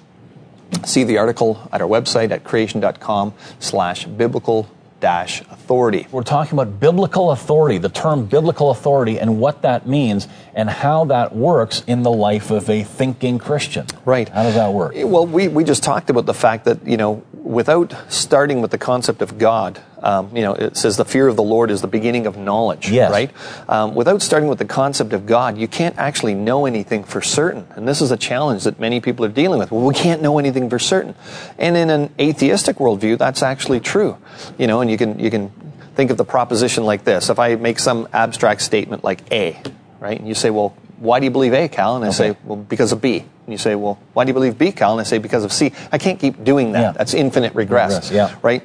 see 0.84 1.04
the 1.04 1.18
article 1.18 1.68
at 1.72 1.80
our 1.80 1.88
website 1.88 2.30
at 2.30 2.44
creation.com 2.44 3.34
slash 3.58 4.06
biblical 4.06 4.68
dash 4.98 5.42
authority. 5.42 6.06
We're 6.10 6.22
talking 6.22 6.58
about 6.58 6.80
biblical 6.80 7.30
authority, 7.30 7.76
the 7.78 7.90
term 7.90 8.24
biblical 8.24 8.70
authority, 8.70 9.20
and 9.20 9.38
what 9.38 9.60
that 9.62 9.86
means, 9.86 10.26
and 10.54 10.70
how 10.70 11.04
that 11.06 11.36
works 11.36 11.84
in 11.86 12.02
the 12.02 12.10
life 12.10 12.50
of 12.50 12.70
a 12.70 12.82
thinking 12.82 13.38
Christian. 13.38 13.86
Right. 14.06 14.28
How 14.28 14.44
does 14.44 14.54
that 14.54 14.72
work? 14.72 14.94
Well, 14.96 15.26
we, 15.26 15.48
we 15.48 15.64
just 15.64 15.82
talked 15.82 16.08
about 16.08 16.24
the 16.24 16.34
fact 16.34 16.64
that, 16.64 16.86
you 16.86 16.96
know, 16.96 17.22
without 17.46 17.94
starting 18.08 18.60
with 18.60 18.72
the 18.72 18.78
concept 18.78 19.22
of 19.22 19.38
God, 19.38 19.80
um, 20.02 20.34
you 20.36 20.42
know, 20.42 20.54
it 20.54 20.76
says 20.76 20.96
the 20.96 21.04
fear 21.04 21.28
of 21.28 21.36
the 21.36 21.42
Lord 21.42 21.70
is 21.70 21.80
the 21.80 21.86
beginning 21.88 22.26
of 22.26 22.36
knowledge, 22.36 22.90
yes. 22.90 23.10
right? 23.10 23.30
Um, 23.68 23.94
without 23.94 24.20
starting 24.20 24.48
with 24.48 24.58
the 24.58 24.64
concept 24.64 25.12
of 25.12 25.26
God, 25.26 25.56
you 25.56 25.68
can't 25.68 25.96
actually 25.96 26.34
know 26.34 26.66
anything 26.66 27.04
for 27.04 27.22
certain. 27.22 27.66
And 27.76 27.86
this 27.86 28.00
is 28.00 28.10
a 28.10 28.16
challenge 28.16 28.64
that 28.64 28.80
many 28.80 29.00
people 29.00 29.24
are 29.24 29.30
dealing 29.30 29.58
with. 29.58 29.70
Well, 29.70 29.86
we 29.86 29.94
can't 29.94 30.22
know 30.22 30.38
anything 30.38 30.68
for 30.68 30.78
certain. 30.78 31.14
And 31.56 31.76
in 31.76 31.88
an 31.88 32.12
atheistic 32.18 32.76
worldview, 32.76 33.16
that's 33.18 33.42
actually 33.42 33.80
true. 33.80 34.18
You 34.58 34.66
know, 34.66 34.80
and 34.80 34.90
you 34.90 34.98
can, 34.98 35.18
you 35.18 35.30
can 35.30 35.50
think 35.94 36.10
of 36.10 36.16
the 36.16 36.24
proposition 36.24 36.84
like 36.84 37.04
this. 37.04 37.30
If 37.30 37.38
I 37.38 37.54
make 37.54 37.78
some 37.78 38.08
abstract 38.12 38.60
statement 38.62 39.04
like 39.04 39.32
A, 39.32 39.60
right? 40.00 40.18
And 40.18 40.28
you 40.28 40.34
say, 40.34 40.50
well, 40.50 40.76
why 40.98 41.20
do 41.20 41.24
you 41.24 41.30
believe 41.30 41.52
A, 41.52 41.68
Cal? 41.68 41.96
And 41.96 42.04
I 42.04 42.08
okay. 42.08 42.16
say, 42.16 42.36
well, 42.44 42.56
because 42.56 42.92
of 42.92 43.00
B. 43.00 43.18
And 43.18 43.52
you 43.52 43.58
say, 43.58 43.74
well, 43.74 43.98
why 44.12 44.24
do 44.24 44.30
you 44.30 44.34
believe 44.34 44.58
B, 44.58 44.72
Cal? 44.72 44.92
And 44.92 45.00
I 45.00 45.04
say, 45.04 45.18
because 45.18 45.44
of 45.44 45.52
C. 45.52 45.72
I 45.92 45.98
can't 45.98 46.18
keep 46.18 46.42
doing 46.42 46.72
that. 46.72 46.80
Yeah. 46.80 46.92
That's 46.92 47.14
infinite 47.14 47.54
regress, 47.54 48.10
regress 48.10 48.10
yeah. 48.10 48.38
right? 48.42 48.62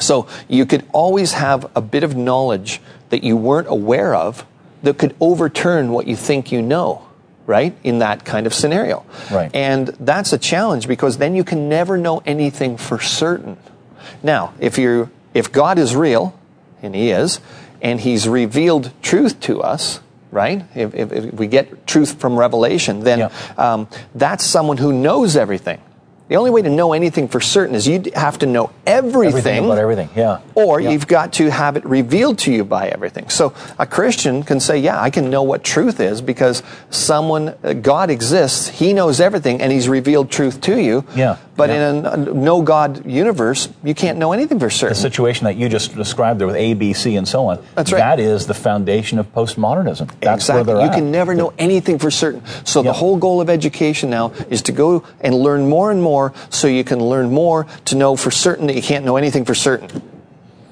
So 0.00 0.28
you 0.48 0.66
could 0.66 0.86
always 0.92 1.32
have 1.32 1.70
a 1.74 1.80
bit 1.80 2.04
of 2.04 2.16
knowledge 2.16 2.80
that 3.10 3.24
you 3.24 3.36
weren't 3.36 3.68
aware 3.68 4.14
of 4.14 4.46
that 4.82 4.98
could 4.98 5.16
overturn 5.20 5.90
what 5.90 6.06
you 6.06 6.16
think 6.16 6.52
you 6.52 6.62
know 6.62 7.08
right? 7.48 7.74
In 7.82 8.00
that 8.00 8.26
kind 8.26 8.46
of 8.46 8.52
scenario. 8.52 9.06
Right. 9.32 9.50
And 9.54 9.88
that's 9.98 10.34
a 10.34 10.38
challenge 10.38 10.86
because 10.86 11.16
then 11.16 11.34
you 11.34 11.44
can 11.44 11.66
never 11.66 11.96
know 11.96 12.22
anything 12.26 12.76
for 12.76 13.00
certain. 13.00 13.56
Now, 14.22 14.52
if 14.60 14.76
you 14.76 15.10
if 15.32 15.50
God 15.50 15.78
is 15.78 15.96
real, 15.96 16.38
and 16.82 16.94
he 16.94 17.10
is, 17.10 17.40
and 17.80 18.00
he's 18.00 18.28
revealed 18.28 18.92
truth 19.02 19.40
to 19.40 19.62
us, 19.62 20.00
right? 20.30 20.64
If, 20.74 20.94
if, 20.94 21.12
if 21.12 21.34
we 21.34 21.46
get 21.46 21.86
truth 21.86 22.20
from 22.20 22.38
revelation, 22.38 23.00
then 23.00 23.18
Yeah. 23.18 23.30
um, 23.56 23.88
that's 24.14 24.44
someone 24.44 24.76
who 24.78 24.92
knows 24.92 25.36
everything. 25.36 25.80
The 26.28 26.36
only 26.36 26.50
way 26.50 26.60
to 26.62 26.68
know 26.68 26.92
anything 26.92 27.26
for 27.28 27.40
certain 27.40 27.74
is 27.74 27.88
you 27.88 28.02
have 28.14 28.38
to 28.40 28.46
know 28.46 28.70
everything, 28.86 29.28
Everything 29.28 29.64
about 29.64 29.78
everything, 29.78 30.10
yeah. 30.14 30.38
or 30.54 30.78
Yeah. 30.80 30.90
you've 30.90 31.06
got 31.06 31.32
to 31.34 31.50
have 31.50 31.76
it 31.76 31.84
revealed 31.86 32.38
to 32.40 32.52
you 32.52 32.64
by 32.64 32.88
everything. 32.88 33.28
So 33.30 33.52
a 33.78 33.86
Christian 33.86 34.42
can 34.42 34.60
say, 34.60 34.76
"Yeah, 34.78 35.00
I 35.00 35.08
can 35.10 35.30
know 35.30 35.42
what 35.42 35.64
truth 35.64 36.00
is 36.00 36.20
because 36.20 36.62
someone, 36.90 37.54
uh, 37.64 37.72
God 37.72 38.10
exists. 38.10 38.68
He 38.68 38.92
knows 38.92 39.20
everything, 39.20 39.60
and 39.62 39.72
He's 39.72 39.88
revealed 39.88 40.30
truth 40.30 40.60
to 40.62 40.78
you." 40.78 41.04
Yeah, 41.16 41.36
But 41.56 41.70
yeah. 41.70 41.90
in 41.90 42.06
a 42.06 42.16
no 42.34 42.62
God 42.62 43.04
universe, 43.06 43.68
you 43.82 43.94
can't 43.94 44.18
know 44.18 44.32
anything 44.32 44.58
for 44.60 44.70
certain. 44.70 44.94
The 44.94 45.00
situation 45.00 45.44
that 45.46 45.56
you 45.56 45.68
just 45.68 45.96
described 45.96 46.38
there 46.40 46.46
with 46.46 46.56
A, 46.56 46.74
B, 46.74 46.92
C, 46.92 47.16
and 47.16 47.26
so 47.26 47.46
on. 47.46 47.58
That's 47.74 47.90
right. 47.90 47.98
That 47.98 48.20
is 48.20 48.46
the 48.46 48.54
foundation 48.54 49.18
of 49.18 49.32
postmodernism. 49.34 50.08
That's 50.20 50.42
exactly. 50.44 50.54
where 50.54 50.64
they're 50.64 50.84
you 50.84 50.90
at. 50.90 50.94
can 50.94 51.10
never 51.10 51.34
know 51.34 51.52
anything 51.58 51.98
for 51.98 52.10
certain. 52.10 52.42
So 52.64 52.80
Yeah. 52.82 52.90
the 52.90 52.92
whole 52.98 53.16
goal 53.16 53.40
of 53.40 53.48
education 53.50 54.10
now 54.10 54.30
is 54.50 54.62
to 54.62 54.72
go 54.72 55.02
and 55.20 55.34
learn 55.34 55.68
more 55.68 55.90
and 55.90 56.00
more 56.02 56.17
so 56.50 56.68
you 56.68 56.84
can 56.84 56.98
learn 56.98 57.30
more 57.30 57.66
to 57.86 57.94
know 57.96 58.16
for 58.16 58.30
certain 58.30 58.66
that 58.66 58.76
you 58.76 58.82
can't 58.82 59.04
know 59.04 59.16
anything 59.16 59.44
for 59.44 59.54
certain. 59.54 60.17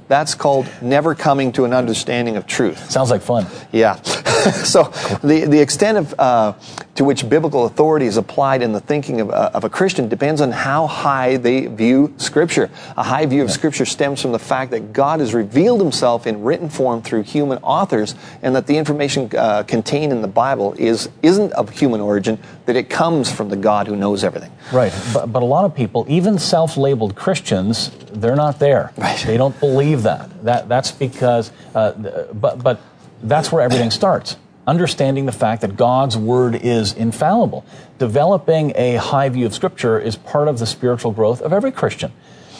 That's 0.08 0.34
called 0.34 0.68
never 0.80 1.14
coming 1.14 1.52
to 1.52 1.64
an 1.64 1.72
understanding 1.72 2.36
of 2.36 2.46
truth. 2.46 2.90
Sounds 2.90 3.10
like 3.10 3.22
fun. 3.22 3.46
Yeah. 3.72 4.00
so 4.02 4.84
the, 5.24 5.46
the 5.48 5.60
extent 5.60 5.98
of, 5.98 6.14
uh, 6.18 6.52
to 6.94 7.04
which 7.04 7.28
biblical 7.28 7.66
authority 7.66 8.06
is 8.06 8.16
applied 8.16 8.62
in 8.62 8.72
the 8.72 8.80
thinking 8.80 9.20
of, 9.20 9.30
uh, 9.30 9.50
of 9.52 9.64
a 9.64 9.68
Christian 9.68 10.08
depends 10.08 10.40
on 10.40 10.52
how 10.52 10.86
high 10.86 11.36
they 11.36 11.66
view 11.66 12.14
Scripture. 12.18 12.70
A 12.96 13.02
high 13.02 13.26
view 13.26 13.42
of 13.42 13.50
Scripture 13.50 13.84
stems 13.84 14.22
from 14.22 14.32
the 14.32 14.38
fact 14.38 14.70
that 14.70 14.92
God 14.92 15.20
has 15.20 15.34
revealed 15.34 15.80
himself 15.80 16.26
in 16.26 16.42
written 16.42 16.68
form 16.68 17.02
through 17.02 17.22
human 17.22 17.58
authors 17.58 18.14
and 18.42 18.54
that 18.54 18.66
the 18.66 18.78
information 18.78 19.30
uh, 19.36 19.64
contained 19.64 20.12
in 20.12 20.22
the 20.22 20.28
Bible 20.28 20.74
is, 20.78 21.08
isn't 21.22 21.52
of 21.52 21.70
human 21.70 22.00
origin, 22.00 22.38
that 22.66 22.76
it 22.76 22.88
comes 22.88 23.30
from 23.30 23.48
the 23.48 23.56
God 23.56 23.88
who 23.88 23.96
knows 23.96 24.22
everything. 24.22 24.52
Right, 24.72 24.92
but, 25.12 25.26
but 25.26 25.42
a 25.42 25.46
lot 25.46 25.64
of 25.64 25.74
people, 25.74 26.06
even 26.08 26.38
self-labeled 26.38 27.16
Christians, 27.16 27.90
they're 28.12 28.36
not 28.36 28.58
there. 28.58 28.92
Right. 28.96 29.18
They 29.26 29.36
don't 29.36 29.58
believe 29.60 29.95
that. 30.04 30.44
That 30.44 30.68
that's 30.68 30.92
because, 30.92 31.52
uh, 31.74 31.92
but 32.32 32.62
but 32.62 32.80
that's 33.22 33.50
where 33.52 33.62
everything 33.62 33.90
starts. 33.90 34.36
Understanding 34.66 35.26
the 35.26 35.32
fact 35.32 35.62
that 35.62 35.76
God's 35.76 36.16
word 36.16 36.56
is 36.56 36.92
infallible. 36.92 37.64
Developing 37.98 38.72
a 38.74 38.96
high 38.96 39.28
view 39.28 39.46
of 39.46 39.54
Scripture 39.54 39.98
is 39.98 40.16
part 40.16 40.48
of 40.48 40.58
the 40.58 40.66
spiritual 40.66 41.12
growth 41.12 41.40
of 41.40 41.52
every 41.52 41.70
Christian. 41.70 42.12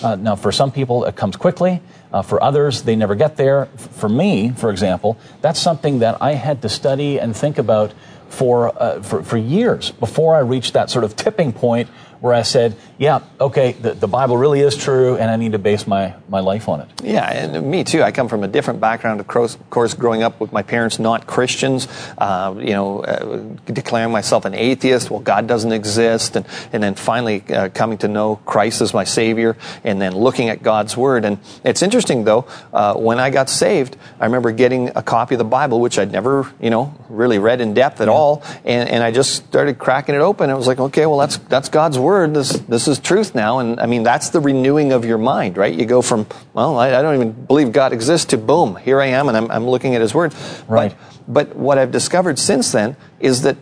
Uh, 0.02 0.14
now, 0.14 0.37
for 0.37 0.52
some 0.52 0.71
people, 0.71 1.05
it 1.05 1.16
comes 1.16 1.37
quickly. 1.37 1.81
Uh, 2.12 2.23
for 2.23 2.43
others, 2.43 2.83
they 2.83 2.95
never 2.95 3.14
get 3.14 3.37
there. 3.37 3.66
For 3.76 4.09
me, 4.09 4.50
for 4.50 4.71
example, 4.71 5.19
that's 5.40 5.59
something 5.59 6.00
that 6.00 6.21
I 6.23 6.33
had 6.33 6.62
to 6.62 6.69
study 6.69 7.19
and 7.19 7.35
think 7.37 7.59
about 7.59 7.93
for, 8.28 8.81
uh, 8.81 9.02
for, 9.02 9.23
for 9.23 9.37
years 9.37 9.90
before 9.90 10.37
I 10.37 10.40
reached 10.40 10.75
that 10.75 10.90
sort 10.90 11.05
of 11.05 11.16
tipping 11.16 11.52
point 11.52 11.88
where 12.26 12.35
I 12.35 12.42
said, 12.42 12.76
yeah, 12.99 13.21
okay, 13.40 13.73
the, 13.73 13.95
the 13.95 14.09
Bible 14.09 14.37
really 14.37 14.61
is 14.61 14.76
true, 14.76 15.16
and 15.16 15.30
I 15.30 15.37
need 15.37 15.52
to 15.52 15.59
base 15.59 15.87
my, 15.87 16.14
my 16.28 16.40
life 16.40 16.68
on 16.68 16.80
it. 16.80 16.88
Yeah, 17.04 17.30
and 17.30 17.71
me 17.71 17.85
too. 17.85 18.02
I 18.02 18.11
come 18.11 18.26
from 18.26 18.42
a 18.42 18.49
different 18.49 18.80
background. 18.80 19.21
Of 19.21 19.28
course, 19.28 19.54
of 19.54 19.71
course 19.71 19.95
growing 19.95 20.25
up 20.25 20.40
with 20.40 20.52
my 20.52 20.62
parents 20.62 20.99
not 20.99 21.26
Christians, 21.26 21.87
uh, 22.18 22.54
you 22.59 22.73
know, 22.73 23.00
uh, 23.00 23.73
declaring 23.73 24.11
myself 24.11 24.45
an 24.45 24.54
atheist. 24.54 25.11
Well, 25.11 25.21
God 25.21 25.47
doesn't 25.47 25.73
exist, 25.73 26.35
and 26.35 26.45
and 26.73 26.83
then 26.83 26.97
finally 26.97 27.45
uh, 27.50 27.68
coming 27.68 27.99
to 27.99 28.09
know 28.09 28.37
Christ 28.45 28.80
as 28.80 28.92
my 28.92 29.04
Savior, 29.04 29.56
and 29.85 30.00
then 30.00 30.16
looking 30.16 30.49
at 30.49 30.62
God's 30.62 30.97
Word. 30.97 31.25
And 31.25 31.38
it's 31.62 31.83
interesting 31.83 32.25
though, 32.25 32.47
uh, 32.73 32.95
when 32.95 33.21
I 33.21 33.30
got 33.30 33.49
saved, 33.49 33.97
I 34.18 34.25
remember 34.25 34.50
getting 34.50 34.90
a 34.97 35.02
copy 35.02 35.37
of 35.37 35.38
the 35.38 35.45
Bible, 35.45 35.80
which 35.80 35.97
I'd 35.99 36.11
never, 36.11 36.50
you 36.61 36.71
know, 36.71 36.92
really 37.09 37.38
read 37.38 37.61
in 37.61 37.73
depth 37.73 38.00
at 38.00 38.09
all, 38.09 38.42
and, 38.64 38.88
and 38.88 39.04
I 39.04 39.12
just 39.12 39.47
started 39.47 39.78
cracking 39.78 40.16
it 40.16 40.23
open. 40.23 40.50
I 40.50 40.54
was 40.54 40.66
like, 40.66 40.80
okay, 40.80 41.06
well, 41.06 41.18
that's 41.18 41.37
that's 41.37 41.68
God's 41.68 41.99
Word. 41.99 42.15
This 42.26 42.52
this 42.61 42.88
is 42.88 42.99
truth 42.99 43.35
now, 43.35 43.58
and 43.58 43.78
I 43.80 43.87
mean 43.87 44.02
that's 44.02 44.30
the 44.30 44.40
renewing 44.40 44.92
of 44.92 45.04
your 45.04 45.18
mind, 45.18 45.56
right? 45.56 45.75
You 45.75 45.85
go 45.85 46.02
from 46.02 46.26
well, 46.54 46.78
I, 46.78 46.88
I 46.88 47.02
don't 47.02 47.14
even 47.14 47.32
believe 47.32 47.73
God 47.73 47.92
exists 47.92 48.26
to 48.28 48.38
boom, 48.38 48.76
here 48.76 49.00
I 49.00 49.06
am, 49.06 49.28
and 49.28 49.37
I'm, 49.37 49.50
I'm 49.50 49.66
looking 49.66 49.94
at 49.94 50.00
His 50.00 50.14
Word. 50.14 50.35
Right. 50.66 50.96
But, 51.28 51.50
but 51.50 51.56
what 51.56 51.78
I've 51.78 51.90
discovered 51.92 52.38
since 52.38 52.73
then 52.73 52.96
is 53.20 53.42
that 53.42 53.56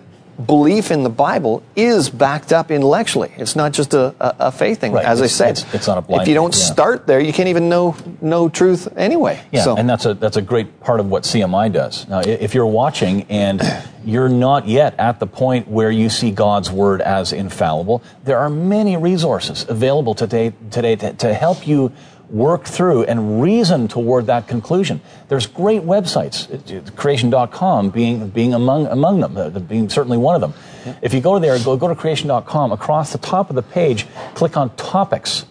belief 0.46 0.90
in 0.90 1.02
the 1.02 1.10
Bible 1.10 1.62
is 1.76 2.10
backed 2.10 2.52
up 2.52 2.70
intellectually. 2.70 3.32
It's 3.36 3.54
not 3.56 3.72
just 3.72 3.94
a, 3.94 4.14
a, 4.20 4.36
a 4.48 4.52
faith 4.52 4.80
thing, 4.80 4.92
Right. 4.92 5.04
as 5.04 5.22
I 5.22 5.26
said. 5.26 5.50
it's- 5.58 5.74
it's 5.74 5.86
not 5.86 5.98
a 5.98 6.02
blind 6.02 6.22
If 6.22 6.28
you 6.28 6.34
don't 6.34 6.54
yeah. 6.56 6.64
start 6.64 7.06
there, 7.06 7.20
you 7.20 7.32
can't 7.32 7.48
even 7.48 7.68
know 7.68 7.94
know 8.20 8.48
truth 8.48 8.88
anyway. 8.96 9.40
Yeah, 9.52 9.62
so, 9.62 9.76
and 9.76 9.88
that's 9.88 10.06
a 10.06 10.14
that's 10.14 10.36
a 10.36 10.42
great 10.42 10.80
part 10.80 11.00
of 11.00 11.08
what 11.10 11.22
CMI 11.24 11.72
does. 11.72 12.06
Now, 12.08 12.20
if 12.20 12.54
you're 12.54 12.66
watching 12.66 13.22
and 13.30 13.62
you're 14.04 14.28
not 14.28 14.66
yet 14.68 14.94
at 14.98 15.18
the 15.20 15.26
point 15.26 15.68
where 15.68 15.90
you 15.90 16.08
see 16.10 16.30
God's 16.30 16.70
word 16.70 17.00
as 17.00 17.32
infallible, 17.32 18.02
there 18.24 18.38
are 18.38 18.50
many 18.50 18.96
resources 18.96 19.64
available 19.68 20.14
today 20.14 20.52
today 20.70 20.96
to, 20.96 21.12
to 21.14 21.32
help 21.34 21.66
you 21.66 21.92
work 22.30 22.64
through 22.64 23.04
and 23.04 23.40
reason 23.42 23.86
toward 23.88 24.26
that 24.26 24.48
conclusion. 24.48 25.00
There's 25.28 25.46
great 25.46 25.82
websites, 25.82 26.50
it- 26.50 26.70
it- 26.70 26.96
creation.com 26.96 27.90
being 27.90 28.28
being 28.28 28.54
among 28.54 28.86
among 28.86 29.20
them, 29.20 29.36
uh, 29.36 29.50
being 29.50 29.88
certainly 29.88 30.18
one 30.18 30.34
of 30.34 30.40
them. 30.40 30.54
If 31.02 31.14
you 31.14 31.20
go 31.20 31.38
there, 31.38 31.58
go 31.58 31.76
go 31.76 31.88
to 31.88 31.94
creation.com. 31.94 32.72
Across 32.72 33.12
the 33.12 33.18
top 33.18 33.50
of 33.50 33.56
the 33.56 33.62
page, 33.62 34.06
click 34.34 34.56
on 34.56 34.70
topics 34.76 35.44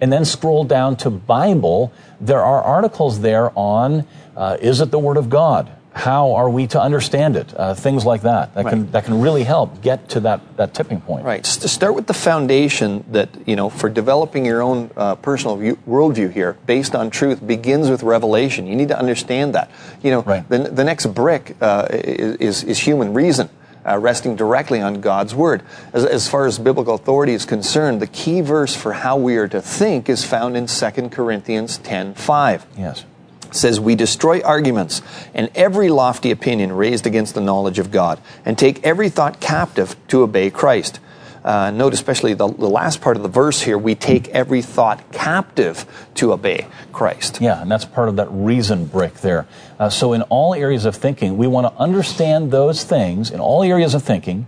and 0.00 0.12
then 0.12 0.24
scroll 0.24 0.64
down 0.64 0.96
to 0.96 1.10
Bible, 1.10 1.92
there 2.20 2.42
are 2.42 2.62
articles 2.62 3.20
there 3.20 3.52
on 3.56 4.04
uh, 4.36 4.56
is 4.60 4.80
it 4.80 4.90
the 4.90 4.98
Word 4.98 5.16
of 5.18 5.28
God? 5.28 5.68
How 5.92 6.34
are 6.34 6.48
we 6.48 6.66
to 6.68 6.80
understand 6.80 7.36
it? 7.36 7.52
Uh, 7.56 7.74
things 7.74 8.06
like 8.06 8.22
that 8.22 8.54
that 8.54 8.66
can 8.66 8.90
that 8.92 9.04
can 9.04 9.20
really 9.20 9.42
help 9.42 9.82
get 9.82 10.08
to 10.10 10.20
that 10.20 10.40
that 10.56 10.72
tipping 10.72 11.00
point. 11.00 11.24
Right. 11.24 11.44
S- 11.44 11.56
To 11.58 11.68
start 11.68 11.94
with 11.94 12.06
the 12.06 12.14
foundation 12.14 13.04
that, 13.10 13.28
you 13.46 13.56
know, 13.56 13.68
for 13.68 13.88
developing 13.90 14.44
your 14.46 14.62
own 14.62 14.90
uh, 14.96 15.16
personal 15.16 15.56
view, 15.56 15.76
worldview 15.88 16.32
here 16.32 16.56
based 16.66 16.94
on 16.94 17.10
truth 17.10 17.44
begins 17.44 17.90
with 17.90 18.02
revelation. 18.04 18.66
You 18.68 18.76
need 18.76 18.88
to 18.88 18.98
understand 18.98 19.54
that. 19.54 19.68
You 20.02 20.12
know, 20.12 20.22
Right. 20.22 20.48
the, 20.48 20.58
the 20.58 20.84
next 20.84 21.06
brick 21.06 21.56
uh, 21.60 21.88
is, 21.90 22.62
is 22.64 22.78
human 22.78 23.12
reason. 23.12 23.48
Uh, 23.84 23.96
resting 23.98 24.36
directly 24.36 24.78
on 24.82 25.00
God's 25.00 25.34
word. 25.34 25.62
As, 25.94 26.04
as 26.04 26.28
far 26.28 26.44
as 26.44 26.58
biblical 26.58 26.94
authority 26.94 27.32
is 27.32 27.46
concerned, 27.46 28.00
the 28.02 28.06
key 28.06 28.42
verse 28.42 28.76
for 28.76 28.92
how 28.92 29.16
we 29.16 29.36
are 29.38 29.48
to 29.48 29.62
think 29.62 30.08
is 30.10 30.22
found 30.22 30.54
in 30.54 30.66
2 30.66 31.08
Corinthians 31.10 31.78
10:5 31.78 32.66
Yes. 32.76 33.04
Says, 33.54 33.80
We 33.80 33.94
destroy 33.94 34.40
arguments 34.40 35.02
and 35.34 35.50
every 35.54 35.88
lofty 35.88 36.30
opinion 36.30 36.72
raised 36.72 37.06
against 37.06 37.34
the 37.34 37.40
knowledge 37.40 37.78
of 37.78 37.90
God, 37.90 38.20
and 38.44 38.58
take 38.58 38.84
every 38.84 39.08
thought 39.08 39.40
captive 39.40 39.96
to 40.08 40.22
obey 40.22 40.50
Christ. 40.50 41.00
Uh, 41.42 41.70
note 41.70 41.94
especially 41.94 42.34
the, 42.34 42.46
the 42.46 42.68
last 42.68 43.00
part 43.00 43.16
of 43.16 43.22
the 43.22 43.28
verse 43.28 43.62
here 43.62 43.78
we 43.78 43.94
take 43.94 44.28
every 44.28 44.60
thought 44.60 45.10
captive 45.10 45.86
to 46.14 46.32
obey 46.32 46.66
Christ. 46.92 47.40
Yeah, 47.40 47.62
and 47.62 47.70
that's 47.70 47.86
part 47.86 48.10
of 48.10 48.16
that 48.16 48.28
reason 48.30 48.84
brick 48.84 49.14
there. 49.14 49.46
Uh, 49.78 49.88
so, 49.88 50.12
in 50.12 50.20
all 50.22 50.54
areas 50.54 50.84
of 50.84 50.94
thinking, 50.96 51.38
we 51.38 51.46
want 51.46 51.66
to 51.66 51.80
understand 51.80 52.50
those 52.50 52.84
things 52.84 53.30
in 53.30 53.40
all 53.40 53.62
areas 53.62 53.94
of 53.94 54.02
thinking 54.02 54.46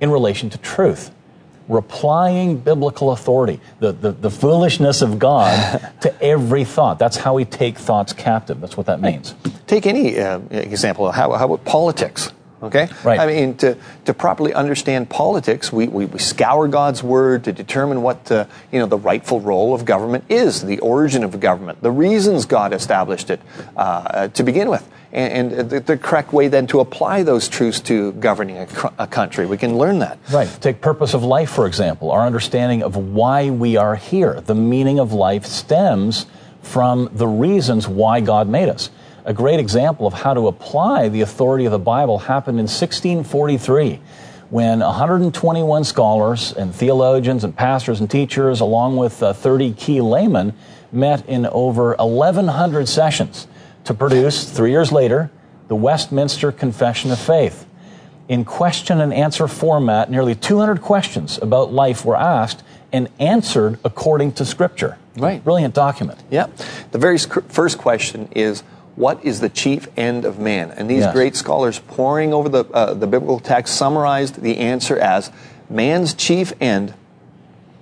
in 0.00 0.10
relation 0.10 0.50
to 0.50 0.58
truth. 0.58 1.12
We're 1.72 1.78
applying 1.78 2.58
biblical 2.58 3.12
authority, 3.12 3.60
the, 3.80 3.92
the, 3.92 4.12
the 4.12 4.30
foolishness 4.30 5.00
of 5.00 5.18
God, 5.18 5.80
to 6.02 6.22
every 6.22 6.64
thought. 6.64 6.98
That's 6.98 7.16
how 7.16 7.34
we 7.34 7.46
take 7.46 7.78
thoughts 7.78 8.12
captive. 8.12 8.60
That's 8.60 8.76
what 8.76 8.86
that 8.86 9.00
means. 9.00 9.34
Take 9.66 9.86
any 9.86 10.18
uh, 10.20 10.40
example. 10.50 11.10
How, 11.12 11.32
how 11.32 11.46
about 11.46 11.64
politics? 11.64 12.31
Okay? 12.62 12.88
Right. 13.02 13.18
I 13.18 13.26
mean, 13.26 13.56
to, 13.56 13.76
to 14.04 14.14
properly 14.14 14.54
understand 14.54 15.10
politics, 15.10 15.72
we, 15.72 15.88
we, 15.88 16.06
we 16.06 16.18
scour 16.18 16.68
God's 16.68 17.02
word 17.02 17.44
to 17.44 17.52
determine 17.52 18.02
what 18.02 18.30
uh, 18.30 18.46
you 18.70 18.78
know, 18.78 18.86
the 18.86 18.98
rightful 18.98 19.40
role 19.40 19.74
of 19.74 19.84
government 19.84 20.24
is, 20.28 20.62
the 20.62 20.78
origin 20.78 21.24
of 21.24 21.38
government, 21.40 21.82
the 21.82 21.90
reasons 21.90 22.46
God 22.46 22.72
established 22.72 23.30
it 23.30 23.40
uh, 23.76 24.28
to 24.28 24.44
begin 24.44 24.70
with, 24.70 24.88
and, 25.12 25.52
and 25.52 25.70
the, 25.70 25.80
the 25.80 25.98
correct 25.98 26.32
way 26.32 26.46
then 26.46 26.68
to 26.68 26.78
apply 26.78 27.24
those 27.24 27.48
truths 27.48 27.80
to 27.80 28.12
governing 28.12 28.58
a, 28.58 28.66
cr- 28.66 28.94
a 28.98 29.06
country. 29.08 29.44
We 29.44 29.58
can 29.58 29.76
learn 29.76 29.98
that. 29.98 30.18
Right. 30.32 30.48
Take 30.60 30.80
purpose 30.80 31.14
of 31.14 31.24
life, 31.24 31.50
for 31.50 31.66
example. 31.66 32.12
Our 32.12 32.24
understanding 32.24 32.82
of 32.82 32.96
why 32.96 33.50
we 33.50 33.76
are 33.76 33.96
here. 33.96 34.40
The 34.40 34.54
meaning 34.54 35.00
of 35.00 35.12
life 35.12 35.46
stems 35.46 36.26
from 36.62 37.10
the 37.12 37.26
reasons 37.26 37.88
why 37.88 38.20
God 38.20 38.48
made 38.48 38.68
us. 38.68 38.90
A 39.24 39.32
great 39.32 39.60
example 39.60 40.06
of 40.06 40.12
how 40.12 40.34
to 40.34 40.48
apply 40.48 41.08
the 41.08 41.20
authority 41.20 41.64
of 41.64 41.72
the 41.72 41.78
Bible 41.78 42.18
happened 42.18 42.58
in 42.58 42.64
1643 42.64 44.00
when 44.50 44.80
121 44.80 45.84
scholars 45.84 46.52
and 46.52 46.74
theologians 46.74 47.44
and 47.44 47.56
pastors 47.56 48.00
and 48.00 48.10
teachers, 48.10 48.60
along 48.60 48.96
with 48.96 49.22
uh, 49.22 49.32
30 49.32 49.72
key 49.74 50.00
laymen, 50.00 50.52
met 50.90 51.26
in 51.26 51.46
over 51.46 51.94
1,100 51.94 52.86
sessions 52.88 53.46
to 53.84 53.94
produce, 53.94 54.50
three 54.50 54.70
years 54.70 54.92
later, 54.92 55.30
the 55.68 55.76
Westminster 55.76 56.52
Confession 56.52 57.10
of 57.10 57.18
Faith. 57.18 57.64
In 58.28 58.44
question 58.44 59.00
and 59.00 59.14
answer 59.14 59.48
format, 59.48 60.10
nearly 60.10 60.34
200 60.34 60.82
questions 60.82 61.38
about 61.38 61.72
life 61.72 62.04
were 62.04 62.16
asked 62.16 62.62
and 62.92 63.08
answered 63.18 63.78
according 63.84 64.32
to 64.32 64.44
Scripture. 64.44 64.98
Right. 65.16 65.42
Brilliant 65.42 65.74
document. 65.74 66.22
Yeah. 66.28 66.48
The 66.90 66.98
very 66.98 67.18
first 67.18 67.78
question 67.78 68.28
is 68.32 68.62
what 68.96 69.24
is 69.24 69.40
the 69.40 69.48
chief 69.48 69.88
end 69.96 70.24
of 70.24 70.38
man? 70.38 70.70
And 70.70 70.88
these 70.88 71.04
Yes. 71.04 71.12
great 71.14 71.36
scholars 71.36 71.78
poring 71.78 72.32
over 72.32 72.48
the, 72.48 72.64
uh, 72.72 72.94
the 72.94 73.06
biblical 73.06 73.38
text 73.40 73.74
summarized 73.74 74.42
the 74.42 74.58
answer 74.58 74.98
as 74.98 75.30
man's 75.70 76.14
chief 76.14 76.52
end 76.60 76.94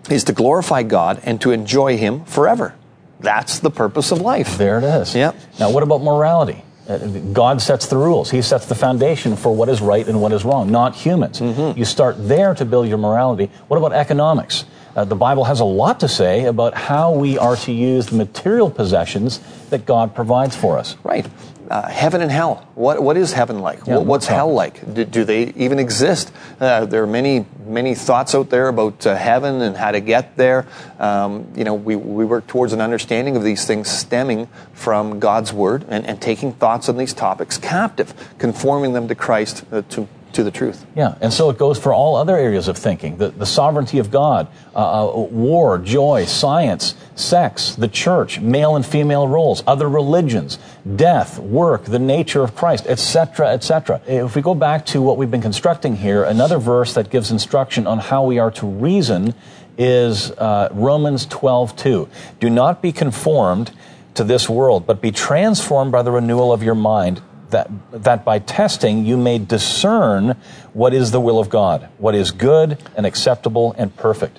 is 0.09 0.25
to 0.25 0.33
glorify 0.33 0.83
God 0.83 1.21
and 1.25 1.41
to 1.41 1.51
enjoy 1.51 1.97
Him 1.97 2.25
forever. 2.25 2.75
That's 3.21 3.59
the 3.59 3.71
purpose 3.71 4.13
of 4.13 4.21
life. 4.21 4.57
There 4.57 4.79
it 4.79 4.85
is. 4.85 5.15
Yep. 5.15 5.37
Now, 5.59 5.71
what 5.71 5.83
about 5.83 6.03
morality? 6.03 6.65
Uh, 6.89 6.99
God 7.33 7.61
sets 7.61 7.87
the 7.87 7.97
rules. 7.97 8.31
He 8.31 8.43
sets 8.43 8.67
the 8.67 8.75
foundation 8.75 9.37
for 9.37 9.55
what 9.55 9.69
is 9.69 9.81
right 9.81 10.07
and 10.09 10.21
what 10.21 10.33
is 10.33 10.45
wrong, 10.45 10.71
not 10.73 10.95
humans. 10.97 11.39
Mm-hmm. 11.41 11.79
You 11.79 11.85
start 11.85 12.17
there 12.19 12.55
to 12.55 12.65
build 12.65 12.89
your 12.89 12.99
morality. 12.99 13.51
What 13.69 13.77
about 13.77 13.93
economics? 13.93 14.65
Uh, 14.97 15.05
the 15.05 15.15
Bible 15.17 15.45
has 15.45 15.61
a 15.61 15.65
lot 15.65 16.01
to 16.01 16.09
say 16.09 16.45
about 16.45 16.75
how 16.75 17.13
we 17.13 17.39
are 17.39 17.57
to 17.57 17.73
use 17.73 18.07
the 18.07 18.17
material 18.17 18.71
possessions 18.71 19.41
that 19.71 19.87
God 19.87 20.15
provides 20.15 20.57
for 20.57 20.79
us. 20.79 20.97
Right. 21.05 21.27
Uh, 21.71 21.89
heaven 21.89 22.21
and 22.21 22.33
hell. 22.33 22.67
What, 22.75 23.01
what 23.01 23.17
is 23.17 23.33
heaven 23.33 23.61
like? 23.61 23.87
Yeah, 23.87 23.99
What- 23.99 24.07
what's 24.07 24.27
hell 24.27 24.53
like? 24.53 24.93
Do, 24.93 25.05
do 25.05 25.23
they 25.23 25.45
even 25.55 25.79
exist? 25.79 26.33
Uh, 26.59 26.85
there 26.87 27.01
are 27.05 27.07
many, 27.07 27.47
many 27.65 27.95
thoughts 27.95 28.35
out 28.35 28.51
there 28.51 28.67
about 28.67 29.07
uh, 29.07 29.15
heaven 29.15 29.61
and 29.63 29.77
how 29.77 29.93
to 29.93 30.01
get 30.01 30.37
there. 30.37 30.67
Um, 30.99 31.47
you 31.55 31.63
know, 31.63 31.75
we, 31.75 31.95
we 31.95 32.25
work 32.25 32.49
towards 32.49 32.73
an 32.73 32.81
understanding 32.81 33.37
of 33.37 33.45
these 33.45 33.67
things 33.67 33.89
stemming 33.89 34.49
from 34.73 35.21
God's 35.21 35.53
Word 35.53 35.85
and, 35.89 36.05
and 36.05 36.21
taking 36.21 36.53
thoughts 36.53 36.89
on 36.89 36.97
these 36.97 37.15
topics 37.15 37.57
captive, 37.57 38.15
conforming 38.39 38.93
them 38.93 39.07
to 39.07 39.15
Christ, 39.15 39.65
uh, 39.71 39.83
to, 39.91 40.09
to 40.33 40.45
the 40.45 40.51
truth. 40.51 40.87
Yeah, 40.95 41.17
and 41.21 41.33
so 41.33 41.51
it 41.51 41.59
goes 41.59 41.79
for 41.79 41.93
all 41.93 42.17
other 42.17 42.37
areas 42.37 42.69
of 42.69 42.77
thinking 42.77 43.17
the, 43.17 43.29
the 43.31 43.47
sovereignty 43.47 43.99
of 43.99 44.11
God, 44.11 44.49
uh, 44.75 45.09
uh, 45.09 45.21
war, 45.25 45.79
joy, 45.79 46.25
science, 46.25 46.95
sex, 47.15 47.75
the 47.75 47.89
church, 47.89 48.41
male 48.41 48.77
and 48.77 48.85
female 48.85 49.27
roles, 49.27 49.63
other 49.67 49.89
religions, 49.89 50.59
death, 50.97 51.39
work, 51.39 51.85
the 51.85 51.99
nature 51.99 52.43
of 52.43 52.55
Christ, 52.55 52.87
etc., 52.87 53.49
etc. 53.49 54.01
If 54.07 54.37
we 54.37 54.43
go 54.43 54.55
back 54.55 54.87
to 54.87 55.03
what 55.03 55.17
we've 55.17 55.31
been 55.31 55.43
constructing 55.43 55.97
here, 55.97 56.25
another 56.25 56.59
verse 56.59 56.95
that 56.95 57.11
gives 57.11 57.31
instruction 57.31 57.87
on 57.87 57.99
how 57.99 58.25
we 58.25 58.39
are 58.39 58.51
to 58.53 58.67
reason 58.67 59.35
is 59.79 60.31
uh, 60.33 60.69
Romans 60.73 61.27
12 61.27 61.77
2. 61.77 62.09
Do 62.39 62.51
not 62.51 62.83
be 62.83 62.93
conformed 62.93 63.73
to 64.15 64.25
this 64.25 64.49
world, 64.49 64.87
but 64.87 65.01
be 65.01 65.11
transformed 65.13 65.93
by 65.93 66.03
the 66.03 66.11
renewal 66.11 66.53
of 66.53 66.63
your 66.63 66.75
mind 66.75 67.23
that, 67.51 67.71
that 67.93 68.25
by 68.25 68.39
testing 68.39 69.05
you 69.05 69.17
may 69.17 69.39
discern 69.39 70.37
what 70.73 70.95
is 70.95 71.11
the 71.11 71.21
will 71.21 71.39
of 71.39 71.49
God, 71.49 71.89
what 71.99 72.15
is 72.15 72.31
good 72.31 72.79
and 72.97 73.07
acceptable 73.07 73.75
and 73.79 73.95
perfect. 73.97 74.39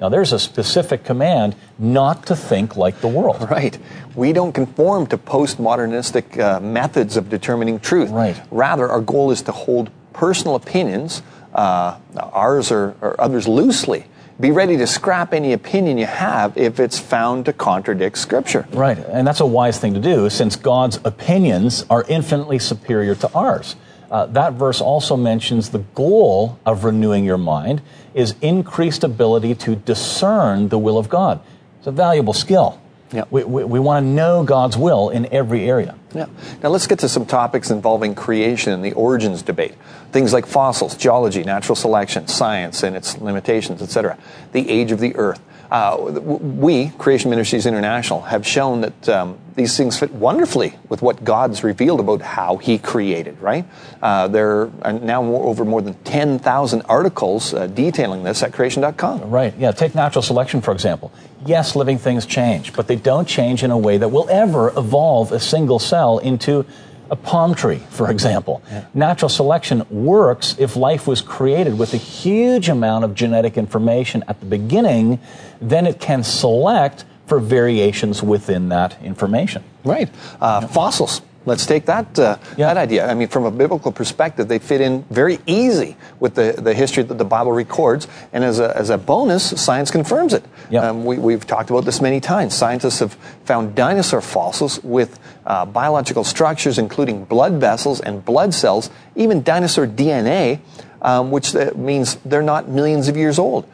Now, 0.00 0.08
there's 0.08 0.32
a 0.32 0.38
specific 0.38 1.02
command 1.02 1.56
not 1.78 2.26
to 2.26 2.36
think 2.36 2.76
like 2.76 3.00
the 3.00 3.08
world. 3.08 3.48
Right. 3.50 3.76
We 4.14 4.32
don't 4.32 4.52
conform 4.52 5.06
to 5.08 5.18
postmodernistic 5.18 6.38
uh, 6.38 6.60
methods 6.60 7.16
of 7.16 7.28
determining 7.28 7.80
truth. 7.80 8.10
Right. 8.10 8.40
Rather, 8.50 8.88
our 8.88 9.00
goal 9.00 9.30
is 9.30 9.42
to 9.42 9.52
hold 9.52 9.90
personal 10.12 10.54
opinions, 10.54 11.22
uh, 11.54 11.98
ours 12.16 12.70
or, 12.70 12.94
or 13.00 13.20
others, 13.20 13.48
loosely. 13.48 14.06
Be 14.40 14.52
ready 14.52 14.76
to 14.76 14.86
scrap 14.86 15.34
any 15.34 15.52
opinion 15.52 15.98
you 15.98 16.06
have 16.06 16.56
if 16.56 16.78
it's 16.78 16.96
found 16.96 17.46
to 17.46 17.52
contradict 17.52 18.16
Scripture. 18.18 18.68
Right, 18.72 18.96
and 18.96 19.26
that's 19.26 19.40
a 19.40 19.46
wise 19.46 19.80
thing 19.80 19.94
to 19.94 20.00
do 20.00 20.30
since 20.30 20.54
God's 20.54 21.00
opinions 21.04 21.84
are 21.90 22.04
infinitely 22.08 22.60
superior 22.60 23.16
to 23.16 23.32
ours. 23.32 23.74
Uh, 24.08 24.26
that 24.26 24.52
verse 24.52 24.80
also 24.80 25.16
mentions 25.16 25.70
the 25.70 25.80
goal 25.80 26.56
of 26.64 26.84
renewing 26.84 27.24
your 27.24 27.36
mind 27.36 27.82
is 28.14 28.36
increased 28.40 29.02
ability 29.02 29.56
to 29.56 29.74
discern 29.74 30.68
the 30.68 30.78
will 30.78 30.98
of 30.98 31.08
God. 31.08 31.40
It's 31.78 31.88
a 31.88 31.92
valuable 31.92 32.32
skill. 32.32 32.80
Yeah. 33.12 33.24
We, 33.30 33.44
we, 33.44 33.64
we 33.64 33.80
want 33.80 34.04
to 34.04 34.08
know 34.08 34.44
God's 34.44 34.76
will 34.76 35.08
in 35.08 35.32
every 35.32 35.68
area. 35.68 35.94
Yeah. 36.14 36.26
Now 36.62 36.68
let's 36.68 36.86
get 36.86 36.98
to 37.00 37.08
some 37.08 37.24
topics 37.24 37.70
involving 37.70 38.14
creation 38.14 38.72
and 38.72 38.84
the 38.84 38.92
origins 38.92 39.42
debate. 39.42 39.74
Things 40.12 40.32
like 40.32 40.46
fossils, 40.46 40.96
geology, 40.96 41.42
natural 41.42 41.76
selection, 41.76 42.28
science 42.28 42.82
and 42.82 42.94
its 42.94 43.18
limitations, 43.18 43.80
etc. 43.82 44.18
The 44.52 44.68
age 44.68 44.92
of 44.92 45.00
the 45.00 45.16
earth. 45.16 45.40
Uh, 45.70 45.96
we, 45.98 46.88
Creation 46.90 47.30
Ministries 47.30 47.66
International, 47.66 48.22
have 48.22 48.46
shown 48.46 48.80
that 48.80 49.08
um, 49.08 49.38
these 49.54 49.76
things 49.76 49.98
fit 49.98 50.12
wonderfully 50.12 50.74
with 50.88 51.02
what 51.02 51.24
God's 51.24 51.62
revealed 51.62 52.00
about 52.00 52.22
how 52.22 52.56
He 52.56 52.78
created, 52.78 53.40
right? 53.40 53.66
Uh, 54.00 54.28
there 54.28 54.70
are 54.82 54.92
now 54.92 55.22
more, 55.22 55.46
over 55.46 55.64
more 55.64 55.82
than 55.82 55.94
10,000 56.04 56.82
articles 56.82 57.52
uh, 57.52 57.66
detailing 57.66 58.22
this 58.22 58.42
at 58.42 58.52
creation.com. 58.52 59.30
Right, 59.30 59.54
yeah. 59.58 59.72
Take 59.72 59.94
natural 59.94 60.22
selection, 60.22 60.62
for 60.62 60.72
example. 60.72 61.12
Yes, 61.44 61.76
living 61.76 61.98
things 61.98 62.24
change, 62.24 62.72
but 62.72 62.88
they 62.88 62.96
don't 62.96 63.28
change 63.28 63.62
in 63.62 63.70
a 63.70 63.78
way 63.78 63.98
that 63.98 64.08
will 64.08 64.28
ever 64.30 64.70
evolve 64.70 65.32
a 65.32 65.40
single 65.40 65.78
cell 65.78 66.18
into 66.18 66.64
a 67.10 67.16
palm 67.16 67.54
tree, 67.54 67.80
for 67.90 68.10
example. 68.10 68.62
Natural 68.94 69.28
selection 69.28 69.86
works 69.90 70.56
if 70.58 70.76
life 70.76 71.06
was 71.06 71.20
created 71.20 71.78
with 71.78 71.94
a 71.94 71.98
huge 71.98 72.68
amount 72.68 73.04
of 73.04 73.14
genetic 73.14 73.56
information 73.56 74.24
at 74.28 74.40
the 74.40 74.46
beginning, 74.46 75.20
then 75.60 75.86
it 75.86 76.00
can 76.00 76.22
select 76.22 77.04
for 77.26 77.38
variations 77.38 78.22
within 78.22 78.70
that 78.70 79.00
information. 79.02 79.62
Right. 79.84 80.10
Uh, 80.40 80.66
Fossils. 80.66 81.20
Let's 81.48 81.66
take 81.66 81.86
that 81.86 82.18
uh, 82.18 82.36
Yeah. 82.56 82.68
that 82.72 82.76
idea. 82.76 83.10
I 83.10 83.14
mean, 83.14 83.28
from 83.28 83.44
a 83.44 83.50
biblical 83.50 83.90
perspective, 83.90 84.46
they 84.46 84.58
fit 84.60 84.80
in 84.80 85.02
very 85.10 85.40
easy 85.46 85.96
with 86.20 86.34
the, 86.34 86.52
the 86.56 86.74
history 86.74 87.02
that 87.02 87.18
the 87.18 87.24
Bible 87.24 87.52
records, 87.52 88.06
and 88.32 88.44
as 88.44 88.60
a, 88.60 88.76
as 88.76 88.90
a 88.90 88.98
bonus, 88.98 89.58
science 89.60 89.90
confirms 89.90 90.32
it. 90.34 90.44
Yeah. 90.70 90.86
Um, 90.88 91.04
we, 91.04 91.18
we've 91.18 91.46
talked 91.46 91.70
about 91.70 91.84
this 91.84 92.00
many 92.00 92.20
times. 92.20 92.54
Scientists 92.54 93.00
have 93.00 93.14
found 93.44 93.74
dinosaur 93.74 94.20
fossils 94.20 94.78
with 94.84 95.18
uh, 95.46 95.64
biological 95.64 96.22
structures, 96.24 96.78
including 96.78 97.24
blood 97.24 97.54
vessels 97.54 98.00
and 98.00 98.22
blood 98.24 98.52
cells, 98.54 98.90
even 99.16 99.42
dinosaur 99.42 99.86
DNA, 99.86 100.60
um, 101.02 101.30
which 101.30 101.54
uh, 101.56 101.72
means 101.74 102.16
they're 102.24 102.42
not 102.42 102.68
millions 102.68 103.08
of 103.08 103.16
years 103.16 103.38
old. 103.38 103.66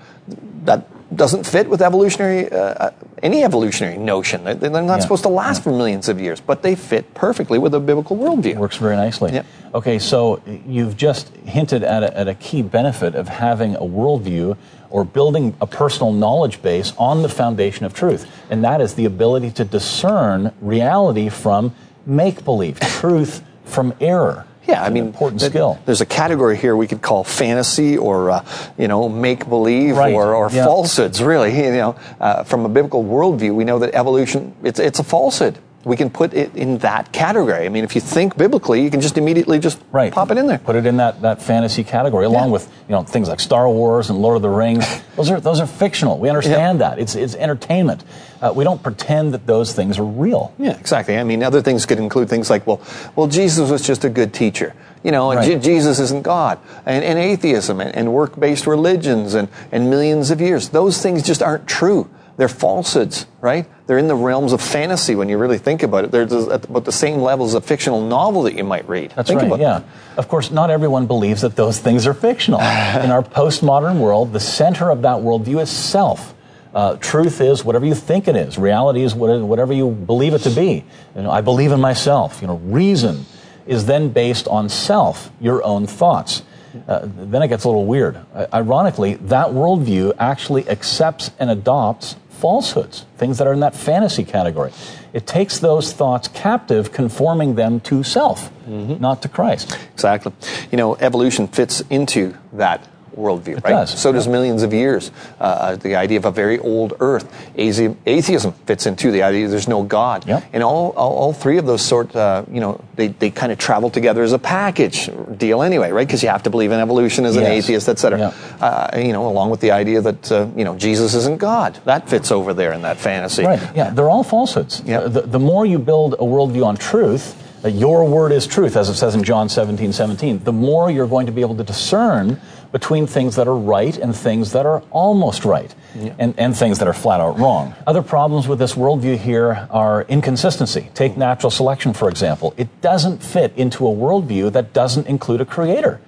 That 0.64 0.88
doesn't 1.16 1.44
fit 1.46 1.68
with 1.68 1.80
evolutionary 1.82 2.50
uh, 2.50 2.90
any 3.22 3.42
evolutionary 3.44 3.96
notion. 3.98 4.44
They- 4.44 4.54
They're 4.54 4.70
not 4.70 4.86
Yeah. 4.96 4.98
supposed 5.00 5.22
to 5.22 5.28
last 5.28 5.62
for 5.62 5.70
millions 5.70 6.08
of 6.08 6.20
years, 6.20 6.40
but 6.40 6.62
they 6.62 6.74
fit 6.74 7.14
perfectly 7.14 7.58
with 7.58 7.74
a 7.74 7.80
biblical 7.80 8.16
worldview. 8.16 8.56
Works 8.56 8.76
very 8.76 8.96
nicely. 8.96 9.32
Yeah. 9.32 9.42
Okay, 9.74 9.98
so 9.98 10.40
you've 10.66 10.96
just 10.96 11.28
hinted 11.46 11.82
at 11.82 12.02
a, 12.02 12.16
at 12.18 12.28
a 12.28 12.34
key 12.34 12.62
benefit 12.62 13.14
of 13.14 13.28
having 13.28 13.74
a 13.76 13.80
worldview 13.82 14.56
or 14.90 15.04
building 15.04 15.54
a 15.60 15.66
personal 15.66 16.12
knowledge 16.12 16.62
base 16.62 16.92
on 16.98 17.22
the 17.22 17.28
foundation 17.28 17.84
of 17.86 17.92
truth, 17.94 18.26
and 18.50 18.62
that 18.64 18.80
is 18.80 18.94
the 18.94 19.04
ability 19.04 19.50
to 19.52 19.64
discern 19.64 20.52
reality 20.60 21.28
from 21.28 21.74
make 22.06 22.44
believe, 22.44 22.78
truth 22.80 23.42
from 23.64 23.92
error. 24.00 24.46
Yeah, 24.66 24.82
I 24.82 24.86
An 24.86 24.94
mean, 24.94 25.06
important 25.06 25.40
th- 25.40 25.52
skill. 25.52 25.78
There's 25.84 26.00
a 26.00 26.06
category 26.06 26.56
here 26.56 26.74
we 26.74 26.86
could 26.86 27.02
call 27.02 27.22
fantasy 27.24 27.98
or, 27.98 28.30
uh, 28.30 28.44
you 28.78 28.88
know, 28.88 29.08
make 29.08 29.46
believe 29.48 29.96
Right, 29.96 30.14
or, 30.14 30.34
or 30.34 30.50
yeah. 30.50 30.64
falsehoods. 30.64 31.22
Really, 31.22 31.54
you 31.64 31.72
know, 31.72 31.96
uh, 32.20 32.44
from 32.44 32.64
a 32.64 32.68
biblical 32.68 33.04
worldview, 33.04 33.54
we 33.54 33.64
know 33.64 33.78
that 33.80 33.94
evolution 33.94 34.54
it's 34.62 34.78
it's 34.80 34.98
a 34.98 35.04
falsehood. 35.04 35.58
We 35.84 35.96
can 35.96 36.08
put 36.10 36.32
it 36.34 36.54
in 36.56 36.78
that 36.78 37.12
category. 37.12 37.66
I 37.66 37.68
mean, 37.68 37.84
if 37.84 37.94
you 37.94 38.00
think 38.00 38.36
biblically, 38.36 38.82
you 38.82 38.90
can 38.90 39.00
just 39.00 39.18
immediately 39.18 39.58
just 39.58 39.78
Right. 39.92 40.12
pop 40.12 40.30
it 40.30 40.38
in 40.38 40.46
there. 40.46 40.58
Put 40.58 40.76
it 40.76 40.86
in 40.86 40.96
that, 40.96 41.20
that 41.22 41.42
fantasy 41.42 41.84
category, 41.84 42.24
along 42.24 42.46
Yeah. 42.46 42.52
with 42.52 42.68
you 42.88 42.94
know 42.94 43.02
things 43.02 43.28
like 43.28 43.40
Star 43.40 43.68
Wars 43.68 44.08
and 44.10 44.18
Lord 44.20 44.36
of 44.36 44.42
the 44.42 44.48
Rings. 44.48 44.86
Those 45.16 45.30
are 45.30 45.40
those 45.40 45.60
are 45.60 45.66
fictional. 45.66 46.18
We 46.18 46.28
understand 46.28 46.80
that. 46.80 46.98
It's 46.98 47.14
it's 47.14 47.34
entertainment. 47.34 48.02
Uh, 48.42 48.52
we 48.54 48.64
don't 48.64 48.82
pretend 48.82 49.32
that 49.32 49.46
those 49.46 49.72
things 49.72 49.98
are 49.98 50.04
real. 50.04 50.52
Yeah, 50.58 50.76
exactly. 50.78 51.16
I 51.16 51.22
mean, 51.24 51.42
other 51.42 51.62
things 51.62 51.86
could 51.86 51.98
include 51.98 52.28
things 52.28 52.50
like, 52.50 52.66
well, 52.66 52.80
well, 53.16 53.26
Jesus 53.26 53.70
was 53.70 53.80
just 53.86 54.04
a 54.04 54.10
good 54.10 54.34
teacher, 54.34 54.74
you 55.02 55.12
know, 55.12 55.30
and 55.30 55.38
Right. 55.38 55.52
Je- 55.52 55.58
Jesus 55.60 55.98
isn't 56.00 56.22
God, 56.24 56.58
and, 56.84 57.02
and 57.04 57.18
atheism, 57.18 57.80
and, 57.80 57.94
and 57.96 58.12
work-based 58.12 58.66
religions, 58.66 59.32
and, 59.34 59.48
and 59.72 59.88
millions 59.88 60.30
of 60.30 60.40
years. 60.42 60.70
Those 60.70 61.00
things 61.00 61.22
just 61.22 61.42
aren't 61.42 61.66
true. 61.66 62.08
They're 62.36 62.48
falsehoods, 62.48 63.26
right? 63.40 63.66
They're 63.86 63.98
in 63.98 64.08
the 64.08 64.16
realms 64.16 64.52
of 64.52 64.60
fantasy 64.60 65.14
when 65.14 65.28
you 65.28 65.38
really 65.38 65.58
think 65.58 65.82
about 65.82 66.04
it. 66.04 66.10
They're 66.10 66.22
at 66.22 66.64
about 66.64 66.84
the 66.84 66.92
same 66.92 67.20
level 67.20 67.46
as 67.46 67.54
a 67.54 67.60
fictional 67.60 68.00
novel 68.00 68.42
that 68.42 68.54
you 68.54 68.64
might 68.64 68.88
read. 68.88 69.12
That's 69.14 69.28
think 69.28 69.42
right. 69.42 69.60
Yeah. 69.60 69.82
Of 70.16 70.28
course, 70.28 70.50
not 70.50 70.70
everyone 70.70 71.06
believes 71.06 71.42
that 71.42 71.54
those 71.54 71.78
things 71.78 72.06
are 72.06 72.14
fictional. 72.14 72.60
In 72.60 73.10
our 73.10 73.22
postmodern 73.22 74.00
world, 74.00 74.32
the 74.32 74.40
center 74.40 74.90
of 74.90 75.02
that 75.02 75.18
worldview 75.18 75.62
is 75.62 75.70
self. 75.70 76.34
Uh, 76.74 76.96
truth 76.96 77.40
is 77.40 77.64
whatever 77.64 77.86
you 77.86 77.94
think 77.94 78.26
it 78.26 78.34
is. 78.34 78.58
Reality 78.58 79.02
is 79.02 79.14
whatever 79.14 79.72
you 79.72 79.90
believe 79.90 80.34
it 80.34 80.40
to 80.40 80.50
be. 80.50 80.84
You 81.14 81.22
know, 81.22 81.30
I 81.30 81.40
believe 81.40 81.70
in 81.70 81.80
myself. 81.80 82.40
You 82.40 82.48
know, 82.48 82.56
reason 82.56 83.26
is 83.66 83.86
then 83.86 84.08
based 84.08 84.48
on 84.48 84.68
self, 84.68 85.30
your 85.40 85.62
own 85.62 85.86
thoughts. 85.86 86.42
uh, 86.88 87.00
then 87.04 87.42
it 87.42 87.48
gets 87.48 87.64
a 87.64 87.68
little 87.68 87.86
weird. 87.86 88.18
Uh, 88.34 88.46
ironically, 88.52 89.14
that 89.14 89.48
worldview 89.48 90.12
actually 90.18 90.68
accepts 90.68 91.30
and 91.38 91.50
adopts 91.50 92.16
falsehoods, 92.44 93.06
things 93.16 93.38
that 93.38 93.46
are 93.46 93.54
in 93.54 93.60
that 93.60 93.74
fantasy 93.74 94.22
category. 94.22 94.70
It 95.14 95.26
takes 95.26 95.60
those 95.60 95.94
thoughts 95.94 96.28
captive, 96.28 96.92
conforming 96.92 97.54
them 97.54 97.80
to 97.88 98.02
self, 98.02 98.50
mm-hmm. 98.68 99.00
not 99.00 99.22
to 99.22 99.30
Christ. 99.30 99.78
Exactly. 99.94 100.30
You 100.70 100.76
know, 100.76 100.94
evolution 100.96 101.48
fits 101.48 101.80
into 101.88 102.36
that 102.52 102.86
worldview, 103.16 103.58
it 103.58 103.64
right? 103.64 103.70
Does. 103.70 103.98
So 103.98 104.12
does 104.12 104.28
millions 104.28 104.62
of 104.62 104.72
years. 104.72 105.10
Uh, 105.40 105.44
uh, 105.44 105.76
the 105.76 105.96
idea 105.96 106.18
of 106.18 106.24
a 106.24 106.30
very 106.30 106.58
old 106.58 106.94
Earth. 107.00 107.30
Atheism 107.56 108.52
fits 108.52 108.86
into 108.86 109.10
the 109.10 109.22
idea 109.22 109.48
there's 109.48 109.68
no 109.68 109.82
God. 109.82 110.26
Yep. 110.26 110.44
And 110.52 110.62
all, 110.62 110.90
all, 110.90 111.12
all, 111.12 111.32
three 111.32 111.58
of 111.58 111.66
those 111.66 111.82
sort, 111.82 112.14
uh, 112.14 112.44
you 112.50 112.60
know, 112.60 112.82
they, 112.96 113.08
they 113.08 113.30
kind 113.30 113.52
of 113.52 113.58
travel 113.58 113.90
together 113.90 114.22
as 114.22 114.32
a 114.32 114.38
package 114.38 115.10
deal 115.36 115.62
anyway, 115.62 115.90
right? 115.90 116.06
Because 116.06 116.22
you 116.22 116.28
have 116.28 116.42
to 116.44 116.50
believe 116.50 116.72
in 116.72 116.80
evolution 116.80 117.24
as 117.24 117.36
an 117.36 117.42
yes. 117.42 117.64
atheist, 117.64 117.88
etc. 117.88 118.18
Yep. 118.18 118.34
Uh, 118.60 118.90
you 118.98 119.12
know, 119.12 119.26
along 119.26 119.50
with 119.50 119.60
the 119.60 119.70
idea 119.70 120.00
that 120.00 120.32
uh, 120.32 120.48
you 120.56 120.64
know 120.64 120.76
Jesus 120.76 121.14
isn't 121.14 121.38
God. 121.38 121.78
That 121.84 122.08
fits 122.08 122.30
over 122.30 122.54
there 122.54 122.72
in 122.72 122.82
that 122.82 122.98
fantasy. 122.98 123.44
Right. 123.44 123.60
Yeah. 123.74 123.90
They're 123.90 124.10
all 124.10 124.24
falsehoods. 124.24 124.82
Yep. 124.84 125.12
The, 125.12 125.20
the 125.22 125.38
more 125.38 125.66
you 125.66 125.78
build 125.78 126.14
a 126.14 126.18
worldview 126.18 126.64
on 126.64 126.76
truth, 126.76 127.40
your 127.64 128.04
word 128.04 128.32
is 128.32 128.46
truth, 128.46 128.76
as 128.76 128.88
it 128.88 128.94
says 128.94 129.14
in 129.14 129.24
John 129.24 129.48
17, 129.48 129.92
17, 129.92 130.44
the 130.44 130.52
more 130.52 130.90
you're 130.90 131.06
going 131.06 131.26
to 131.26 131.32
be 131.32 131.40
able 131.40 131.56
to 131.56 131.64
discern 131.64 132.40
between 132.74 133.06
things 133.06 133.36
that 133.36 133.46
are 133.46 133.54
right 133.54 133.96
and 133.96 134.16
things 134.16 134.50
that 134.50 134.66
are 134.66 134.82
almost 134.90 135.44
right, 135.44 135.72
yeah. 135.94 136.12
and, 136.18 136.34
and 136.36 136.56
things 136.56 136.80
that 136.80 136.88
are 136.88 136.92
flat 136.92 137.20
out 137.20 137.38
wrong. 137.38 137.72
Other 137.86 138.02
problems 138.02 138.48
with 138.48 138.58
this 138.58 138.74
worldview 138.74 139.16
here 139.16 139.68
are 139.70 140.02
inconsistency. 140.08 140.90
Take 140.92 141.16
natural 141.16 141.52
selection, 141.52 141.92
for 141.92 142.08
example. 142.08 142.52
It 142.56 142.80
doesn't 142.80 143.22
fit 143.22 143.52
into 143.54 143.86
a 143.86 143.90
worldview 143.90 144.50
that 144.54 144.72
doesn't 144.72 145.06
include 145.06 145.40
a 145.40 145.44
creator. 145.44 146.00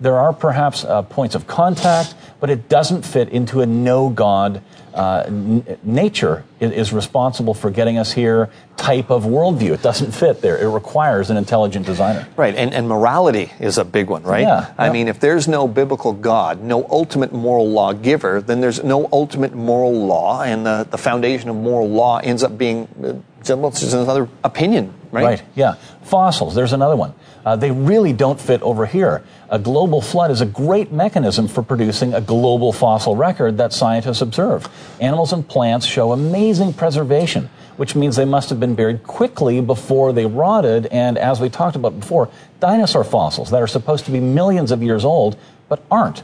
There 0.00 0.16
are 0.16 0.32
perhaps 0.32 0.82
uh, 0.82 1.02
points 1.02 1.34
of 1.34 1.46
contact, 1.46 2.14
but 2.40 2.48
it 2.48 2.70
doesn't 2.70 3.02
fit 3.04 3.28
into 3.28 3.60
a 3.60 3.66
no 3.66 4.08
God 4.08 4.62
uh, 4.94 5.24
n- 5.26 5.76
nature 5.82 6.44
is 6.58 6.90
responsible 6.90 7.52
for 7.52 7.70
getting 7.70 7.98
us 7.98 8.12
here 8.12 8.48
type 8.84 9.08
of 9.08 9.24
worldview. 9.24 9.72
It 9.72 9.80
doesn't 9.80 10.12
fit 10.12 10.42
there. 10.42 10.58
It 10.58 10.68
requires 10.68 11.30
an 11.30 11.38
intelligent 11.38 11.86
designer. 11.86 12.28
Right, 12.36 12.54
and, 12.54 12.74
and 12.74 12.86
morality 12.86 13.50
is 13.58 13.78
a 13.78 13.84
big 13.84 14.10
one, 14.10 14.22
right? 14.24 14.42
Yeah, 14.42 14.74
I 14.76 14.86
yeah. 14.86 14.92
mean, 14.92 15.08
if 15.08 15.20
there's 15.20 15.48
no 15.48 15.66
biblical 15.66 16.12
God, 16.12 16.62
no 16.62 16.86
ultimate 16.90 17.32
moral 17.32 17.70
law 17.70 17.94
giver, 17.94 18.42
then 18.42 18.60
there's 18.60 18.84
no 18.84 19.08
ultimate 19.10 19.54
moral 19.54 20.06
law, 20.06 20.42
and 20.42 20.66
the, 20.66 20.86
the 20.90 20.98
foundation 20.98 21.48
of 21.48 21.56
moral 21.56 21.88
law 21.88 22.18
ends 22.18 22.42
up 22.42 22.58
being 22.58 22.86
uh, 23.02 23.14
just 23.42 23.94
another 23.94 24.28
opinion, 24.42 24.92
right? 25.10 25.24
Right, 25.24 25.42
yeah. 25.54 25.74
Fossils, 26.02 26.54
there's 26.54 26.74
another 26.74 26.96
one. 26.96 27.14
Uh, 27.44 27.56
they 27.56 27.70
really 27.70 28.12
don't 28.12 28.40
fit 28.40 28.60
over 28.62 28.86
here. 28.86 29.22
A 29.48 29.58
global 29.58 30.00
flood 30.00 30.30
is 30.30 30.40
a 30.40 30.46
great 30.46 30.92
mechanism 30.92 31.48
for 31.48 31.62
producing 31.62 32.14
a 32.14 32.20
global 32.20 32.72
fossil 32.72 33.16
record 33.16 33.58
that 33.58 33.72
scientists 33.72 34.20
observe. 34.20 34.68
Animals 35.00 35.32
and 35.32 35.46
plants 35.46 35.86
show 35.86 36.12
amazing 36.12 36.72
preservation, 36.72 37.48
which 37.76 37.94
means 37.94 38.16
they 38.16 38.24
must 38.24 38.50
have 38.50 38.60
been 38.60 38.74
buried 38.74 39.02
quickly 39.02 39.60
before 39.60 40.12
they 40.12 40.26
rotted. 40.26 40.86
And 40.86 41.18
as 41.18 41.40
we 41.40 41.48
talked 41.48 41.76
about 41.76 41.98
before, 41.98 42.28
dinosaur 42.60 43.04
fossils 43.04 43.50
that 43.50 43.62
are 43.62 43.66
supposed 43.66 44.04
to 44.06 44.10
be 44.10 44.20
millions 44.20 44.70
of 44.70 44.82
years 44.82 45.04
old 45.04 45.36
but 45.68 45.82
aren't 45.90 46.22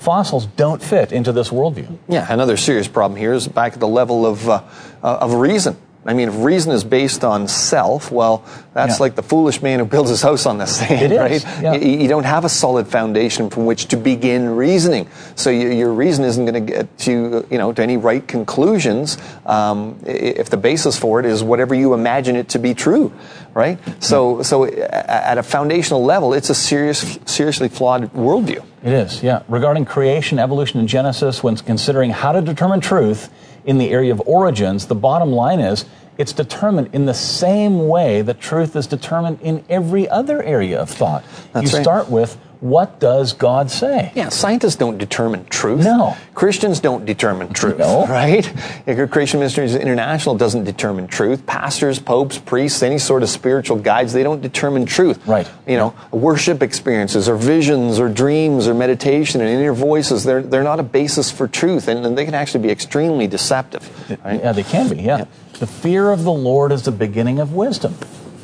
fossils 0.00 0.46
don't 0.46 0.82
fit 0.82 1.12
into 1.12 1.30
this 1.30 1.50
worldview. 1.50 1.98
Yeah, 2.08 2.26
another 2.28 2.56
serious 2.56 2.88
problem 2.88 3.18
here 3.18 3.32
is 3.32 3.46
back 3.46 3.74
at 3.74 3.80
the 3.80 3.88
level 3.88 4.26
of, 4.26 4.48
uh, 4.48 4.62
uh, 5.02 5.18
of 5.20 5.34
reason. 5.34 5.76
I 6.06 6.14
mean, 6.14 6.28
if 6.28 6.34
reason 6.42 6.72
is 6.72 6.82
based 6.82 7.24
on 7.24 7.46
self, 7.46 8.10
well, 8.10 8.42
that's 8.72 8.98
Yeah. 8.98 9.02
like 9.02 9.16
the 9.16 9.22
foolish 9.22 9.60
man 9.60 9.80
who 9.80 9.84
builds 9.84 10.08
his 10.08 10.22
house 10.22 10.46
on 10.46 10.56
the 10.56 10.64
sand, 10.66 11.02
It 11.02 11.12
is, 11.12 11.44
right? 11.44 11.62
yeah. 11.62 11.74
You, 11.74 11.98
you 12.02 12.08
don't 12.08 12.24
have 12.24 12.44
a 12.46 12.48
solid 12.48 12.88
foundation 12.88 13.50
from 13.50 13.66
which 13.66 13.86
to 13.88 13.96
begin 13.98 14.56
reasoning. 14.56 15.08
So 15.36 15.50
you, 15.50 15.68
your 15.68 15.92
reason 15.92 16.24
isn't 16.24 16.42
going 16.46 16.66
to 16.66 16.72
get 16.72 17.06
you, 17.06 17.46
you 17.50 17.58
know, 17.58 17.72
to 17.72 17.82
any 17.82 17.98
right 17.98 18.26
conclusions 18.26 19.18
um, 19.44 19.98
if 20.06 20.48
the 20.48 20.56
basis 20.56 20.98
for 20.98 21.20
it 21.20 21.26
is 21.26 21.42
whatever 21.42 21.74
you 21.74 21.92
imagine 21.92 22.34
it 22.34 22.48
to 22.50 22.58
be 22.58 22.72
true, 22.72 23.12
right? 23.52 23.78
So, 24.02 24.42
so 24.42 24.64
at 24.64 25.36
a 25.36 25.42
foundational 25.42 26.02
level, 26.02 26.32
it's 26.32 26.48
a 26.48 26.54
serious, 26.54 27.18
seriously 27.26 27.68
flawed 27.68 28.10
worldview. 28.14 28.64
It 28.82 28.92
is, 28.94 29.22
yeah. 29.22 29.42
Regarding 29.48 29.84
creation, 29.84 30.38
evolution, 30.38 30.80
and 30.80 30.88
Genesis, 30.88 31.42
when 31.42 31.56
considering 31.56 32.08
how 32.10 32.32
to 32.32 32.40
determine 32.40 32.80
truth 32.80 33.28
in 33.64 33.78
the 33.78 33.90
area 33.90 34.12
of 34.12 34.20
origins, 34.26 34.86
the 34.86 34.94
bottom 34.94 35.32
line 35.32 35.60
is 35.60 35.84
it's 36.18 36.32
determined 36.32 36.94
in 36.94 37.06
the 37.06 37.14
same 37.14 37.88
way 37.88 38.20
that 38.22 38.40
truth 38.40 38.76
is 38.76 38.86
determined 38.86 39.40
in 39.40 39.64
every 39.70 40.08
other 40.08 40.42
area 40.42 40.78
of 40.78 40.90
thought. 40.90 41.24
That's 41.52 41.72
you 41.72 41.78
right. 41.78 41.82
start 41.82 42.10
with 42.10 42.36
what 42.60 43.00
does 43.00 43.32
God 43.32 43.70
say? 43.70 44.12
Yeah, 44.14 44.28
scientists 44.28 44.76
don't 44.76 44.98
determine 44.98 45.46
truth. 45.46 45.82
No. 45.82 46.16
Christians 46.34 46.80
don't 46.80 47.06
determine 47.06 47.52
truth. 47.52 47.78
No. 47.78 48.06
Right? 48.06 48.50
Yeah, 48.86 49.06
Creation 49.06 49.40
Ministries 49.40 49.74
International 49.74 50.34
doesn't 50.36 50.64
determine 50.64 51.06
truth. 51.06 51.46
Pastors, 51.46 51.98
popes, 51.98 52.38
priests, 52.38 52.82
any 52.82 52.98
sort 52.98 53.22
of 53.22 53.30
spiritual 53.30 53.78
guides, 53.78 54.12
they 54.12 54.22
don't 54.22 54.42
determine 54.42 54.84
truth. 54.84 55.26
Right. 55.26 55.48
You 55.66 55.76
know, 55.76 55.94
worship 56.10 56.62
experiences 56.62 57.28
or 57.28 57.36
visions 57.36 57.98
or 57.98 58.08
dreams 58.08 58.68
or 58.68 58.74
meditation 58.74 59.40
and 59.40 59.48
inner 59.48 59.72
voices, 59.72 60.24
they're, 60.24 60.42
they're 60.42 60.62
not 60.62 60.80
a 60.80 60.84
basis 60.84 61.30
for 61.30 61.48
truth 61.48 61.88
and, 61.88 62.04
and 62.04 62.16
they 62.16 62.24
can 62.24 62.34
actually 62.34 62.62
be 62.62 62.70
extremely 62.70 63.26
deceptive. 63.26 63.88
Right? 64.24 64.40
Yeah, 64.40 64.52
they 64.52 64.64
can 64.64 64.88
be, 64.88 65.02
yeah. 65.02 65.24
The 65.54 65.66
fear 65.66 66.10
of 66.10 66.24
the 66.24 66.32
Lord 66.32 66.72
is 66.72 66.84
the 66.84 66.92
beginning 66.92 67.38
of 67.38 67.54
wisdom. 67.54 67.94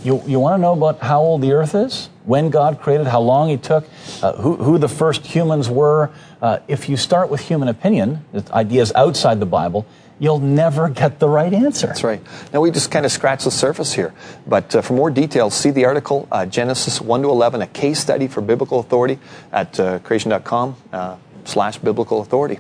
You, 0.02 0.22
you 0.26 0.38
want 0.38 0.59
to 0.59 0.62
know 0.62 0.72
about 0.72 1.00
how 1.00 1.20
old 1.20 1.42
the 1.42 1.52
earth 1.52 1.74
is? 1.74 2.09
When 2.27 2.51
God 2.51 2.83
created, 2.83 3.07
how 3.07 3.23
long 3.23 3.49
He 3.49 3.57
took, 3.57 3.87
uh, 4.21 4.35
who, 4.35 4.57
who 4.57 4.79
the 4.79 4.89
first 4.89 5.25
humans 5.25 5.71
were? 5.71 6.11
Uh, 6.43 6.59
if 6.69 6.89
you 6.89 6.99
start 6.99 7.31
with 7.31 7.41
human 7.41 7.69
opinion, 7.69 8.27
ideas 8.51 8.93
outside 8.95 9.41
the 9.41 9.47
Bible, 9.47 9.87
you'll 10.19 10.41
never 10.41 10.89
get 10.89 11.19
the 11.19 11.29
right 11.29 11.53
answer. 11.53 11.87
That's 11.87 12.03
right. 12.03 12.21
Now 12.53 12.61
we 12.62 12.71
just 12.71 12.91
kind 12.91 13.07
of 13.07 13.12
scratched 13.12 13.45
the 13.45 13.51
surface 13.51 13.95
here, 13.95 14.12
but 14.47 14.75
uh, 14.75 14.83
for 14.83 14.95
more 14.95 15.11
details, 15.11 15.55
see 15.55 15.71
the 15.71 15.85
article 15.85 16.27
uh, 16.33 16.47
Genesis 16.47 17.01
one 17.01 17.23
to 17.23 17.29
eleven, 17.29 17.62
a 17.62 17.67
case 17.67 18.01
study 18.01 18.27
for 18.27 18.41
biblical 18.41 18.81
authority 18.81 19.19
at 19.53 19.79
uh, 19.79 19.99
creation.com 20.01 20.77
uh, 20.93 21.17
slash 21.45 21.79
biblical 21.79 22.21
authority. 22.21 22.59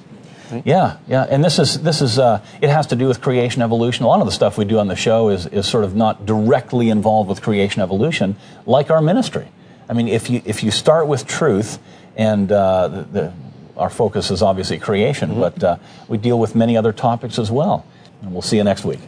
Yeah, 0.64 0.98
yeah, 1.08 1.26
and 1.28 1.44
this 1.44 1.58
is 1.58 1.82
this 1.82 2.00
is 2.02 2.18
uh, 2.18 2.40
it 2.60 2.70
has 2.70 2.86
to 2.88 2.96
do 2.96 3.06
with 3.08 3.20
creation 3.20 3.62
evolution. 3.62 4.04
A 4.04 4.08
lot 4.08 4.20
of 4.20 4.26
the 4.26 4.32
stuff 4.32 4.56
we 4.58 4.64
do 4.64 4.78
on 4.78 4.88
the 4.88 4.96
show 4.96 5.28
is 5.28 5.46
is 5.46 5.66
sort 5.66 5.84
of 5.84 5.94
not 5.94 6.26
directly 6.26 6.88
involved 6.90 7.28
with 7.28 7.42
creation 7.42 7.82
evolution, 7.82 8.36
like 8.66 8.90
our 8.90 9.00
ministry. 9.02 9.48
I 9.88 9.92
mean, 9.92 10.08
if 10.08 10.30
you 10.30 10.42
if 10.44 10.62
you 10.62 10.70
start 10.70 11.06
with 11.08 11.26
truth, 11.26 11.78
and 12.16 12.50
uh, 12.50 12.88
the, 12.88 13.02
the, 13.02 13.32
our 13.76 13.90
focus 13.90 14.30
is 14.30 14.42
obviously 14.42 14.78
creation, 14.78 15.30
Mm-hmm. 15.30 15.40
but 15.40 15.64
uh, 15.64 15.76
we 16.08 16.18
deal 16.18 16.38
with 16.38 16.54
many 16.54 16.76
other 16.76 16.92
topics 16.92 17.38
as 17.38 17.50
well. 17.50 17.84
And 18.22 18.32
we'll 18.32 18.42
see 18.42 18.56
you 18.56 18.64
next 18.64 18.84
week. 18.84 19.00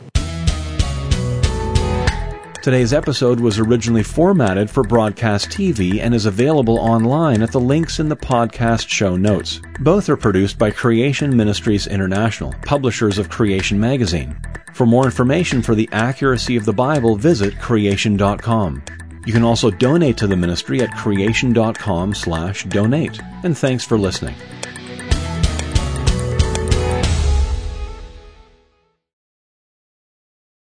Today's 2.69 2.93
episode 2.93 3.41
was 3.41 3.59
originally 3.59 4.03
formatted 4.03 4.69
for 4.69 4.83
broadcast 4.83 5.49
TV 5.49 6.03
and 6.03 6.15
is 6.15 6.27
available 6.27 6.79
online 6.79 7.41
at 7.41 7.51
the 7.51 7.59
links 7.59 7.99
in 7.99 8.11
the 8.11 8.15
podcast 8.15 8.91
show 8.91 9.17
notes. 9.17 9.63
Both 9.81 10.11
are 10.11 10.19
produced 10.19 10.59
by 10.59 10.71
Creation 10.71 11.35
Ministries 11.35 11.87
International, 11.87 12.53
publishers 12.67 13.17
of 13.17 13.31
Creation 13.31 13.81
Magazine. 13.81 14.39
For 14.75 14.85
more 14.85 15.07
information 15.07 15.63
for 15.63 15.75
the 15.75 15.89
accuracy 15.93 16.57
of 16.57 16.67
the 16.67 16.75
Bible, 16.75 17.17
visit 17.17 17.59
creation.com. 17.59 18.83
You 19.25 19.33
can 19.33 19.45
also 19.45 19.71
donate 19.71 20.19
to 20.19 20.27
the 20.27 20.37
ministry 20.37 20.83
at 20.83 20.95
creation.com 20.95 22.15
slash 22.15 22.65
donate. 22.65 23.19
And 23.45 23.57
thanks 23.57 23.87
for 23.87 23.97
listening. 23.97 24.35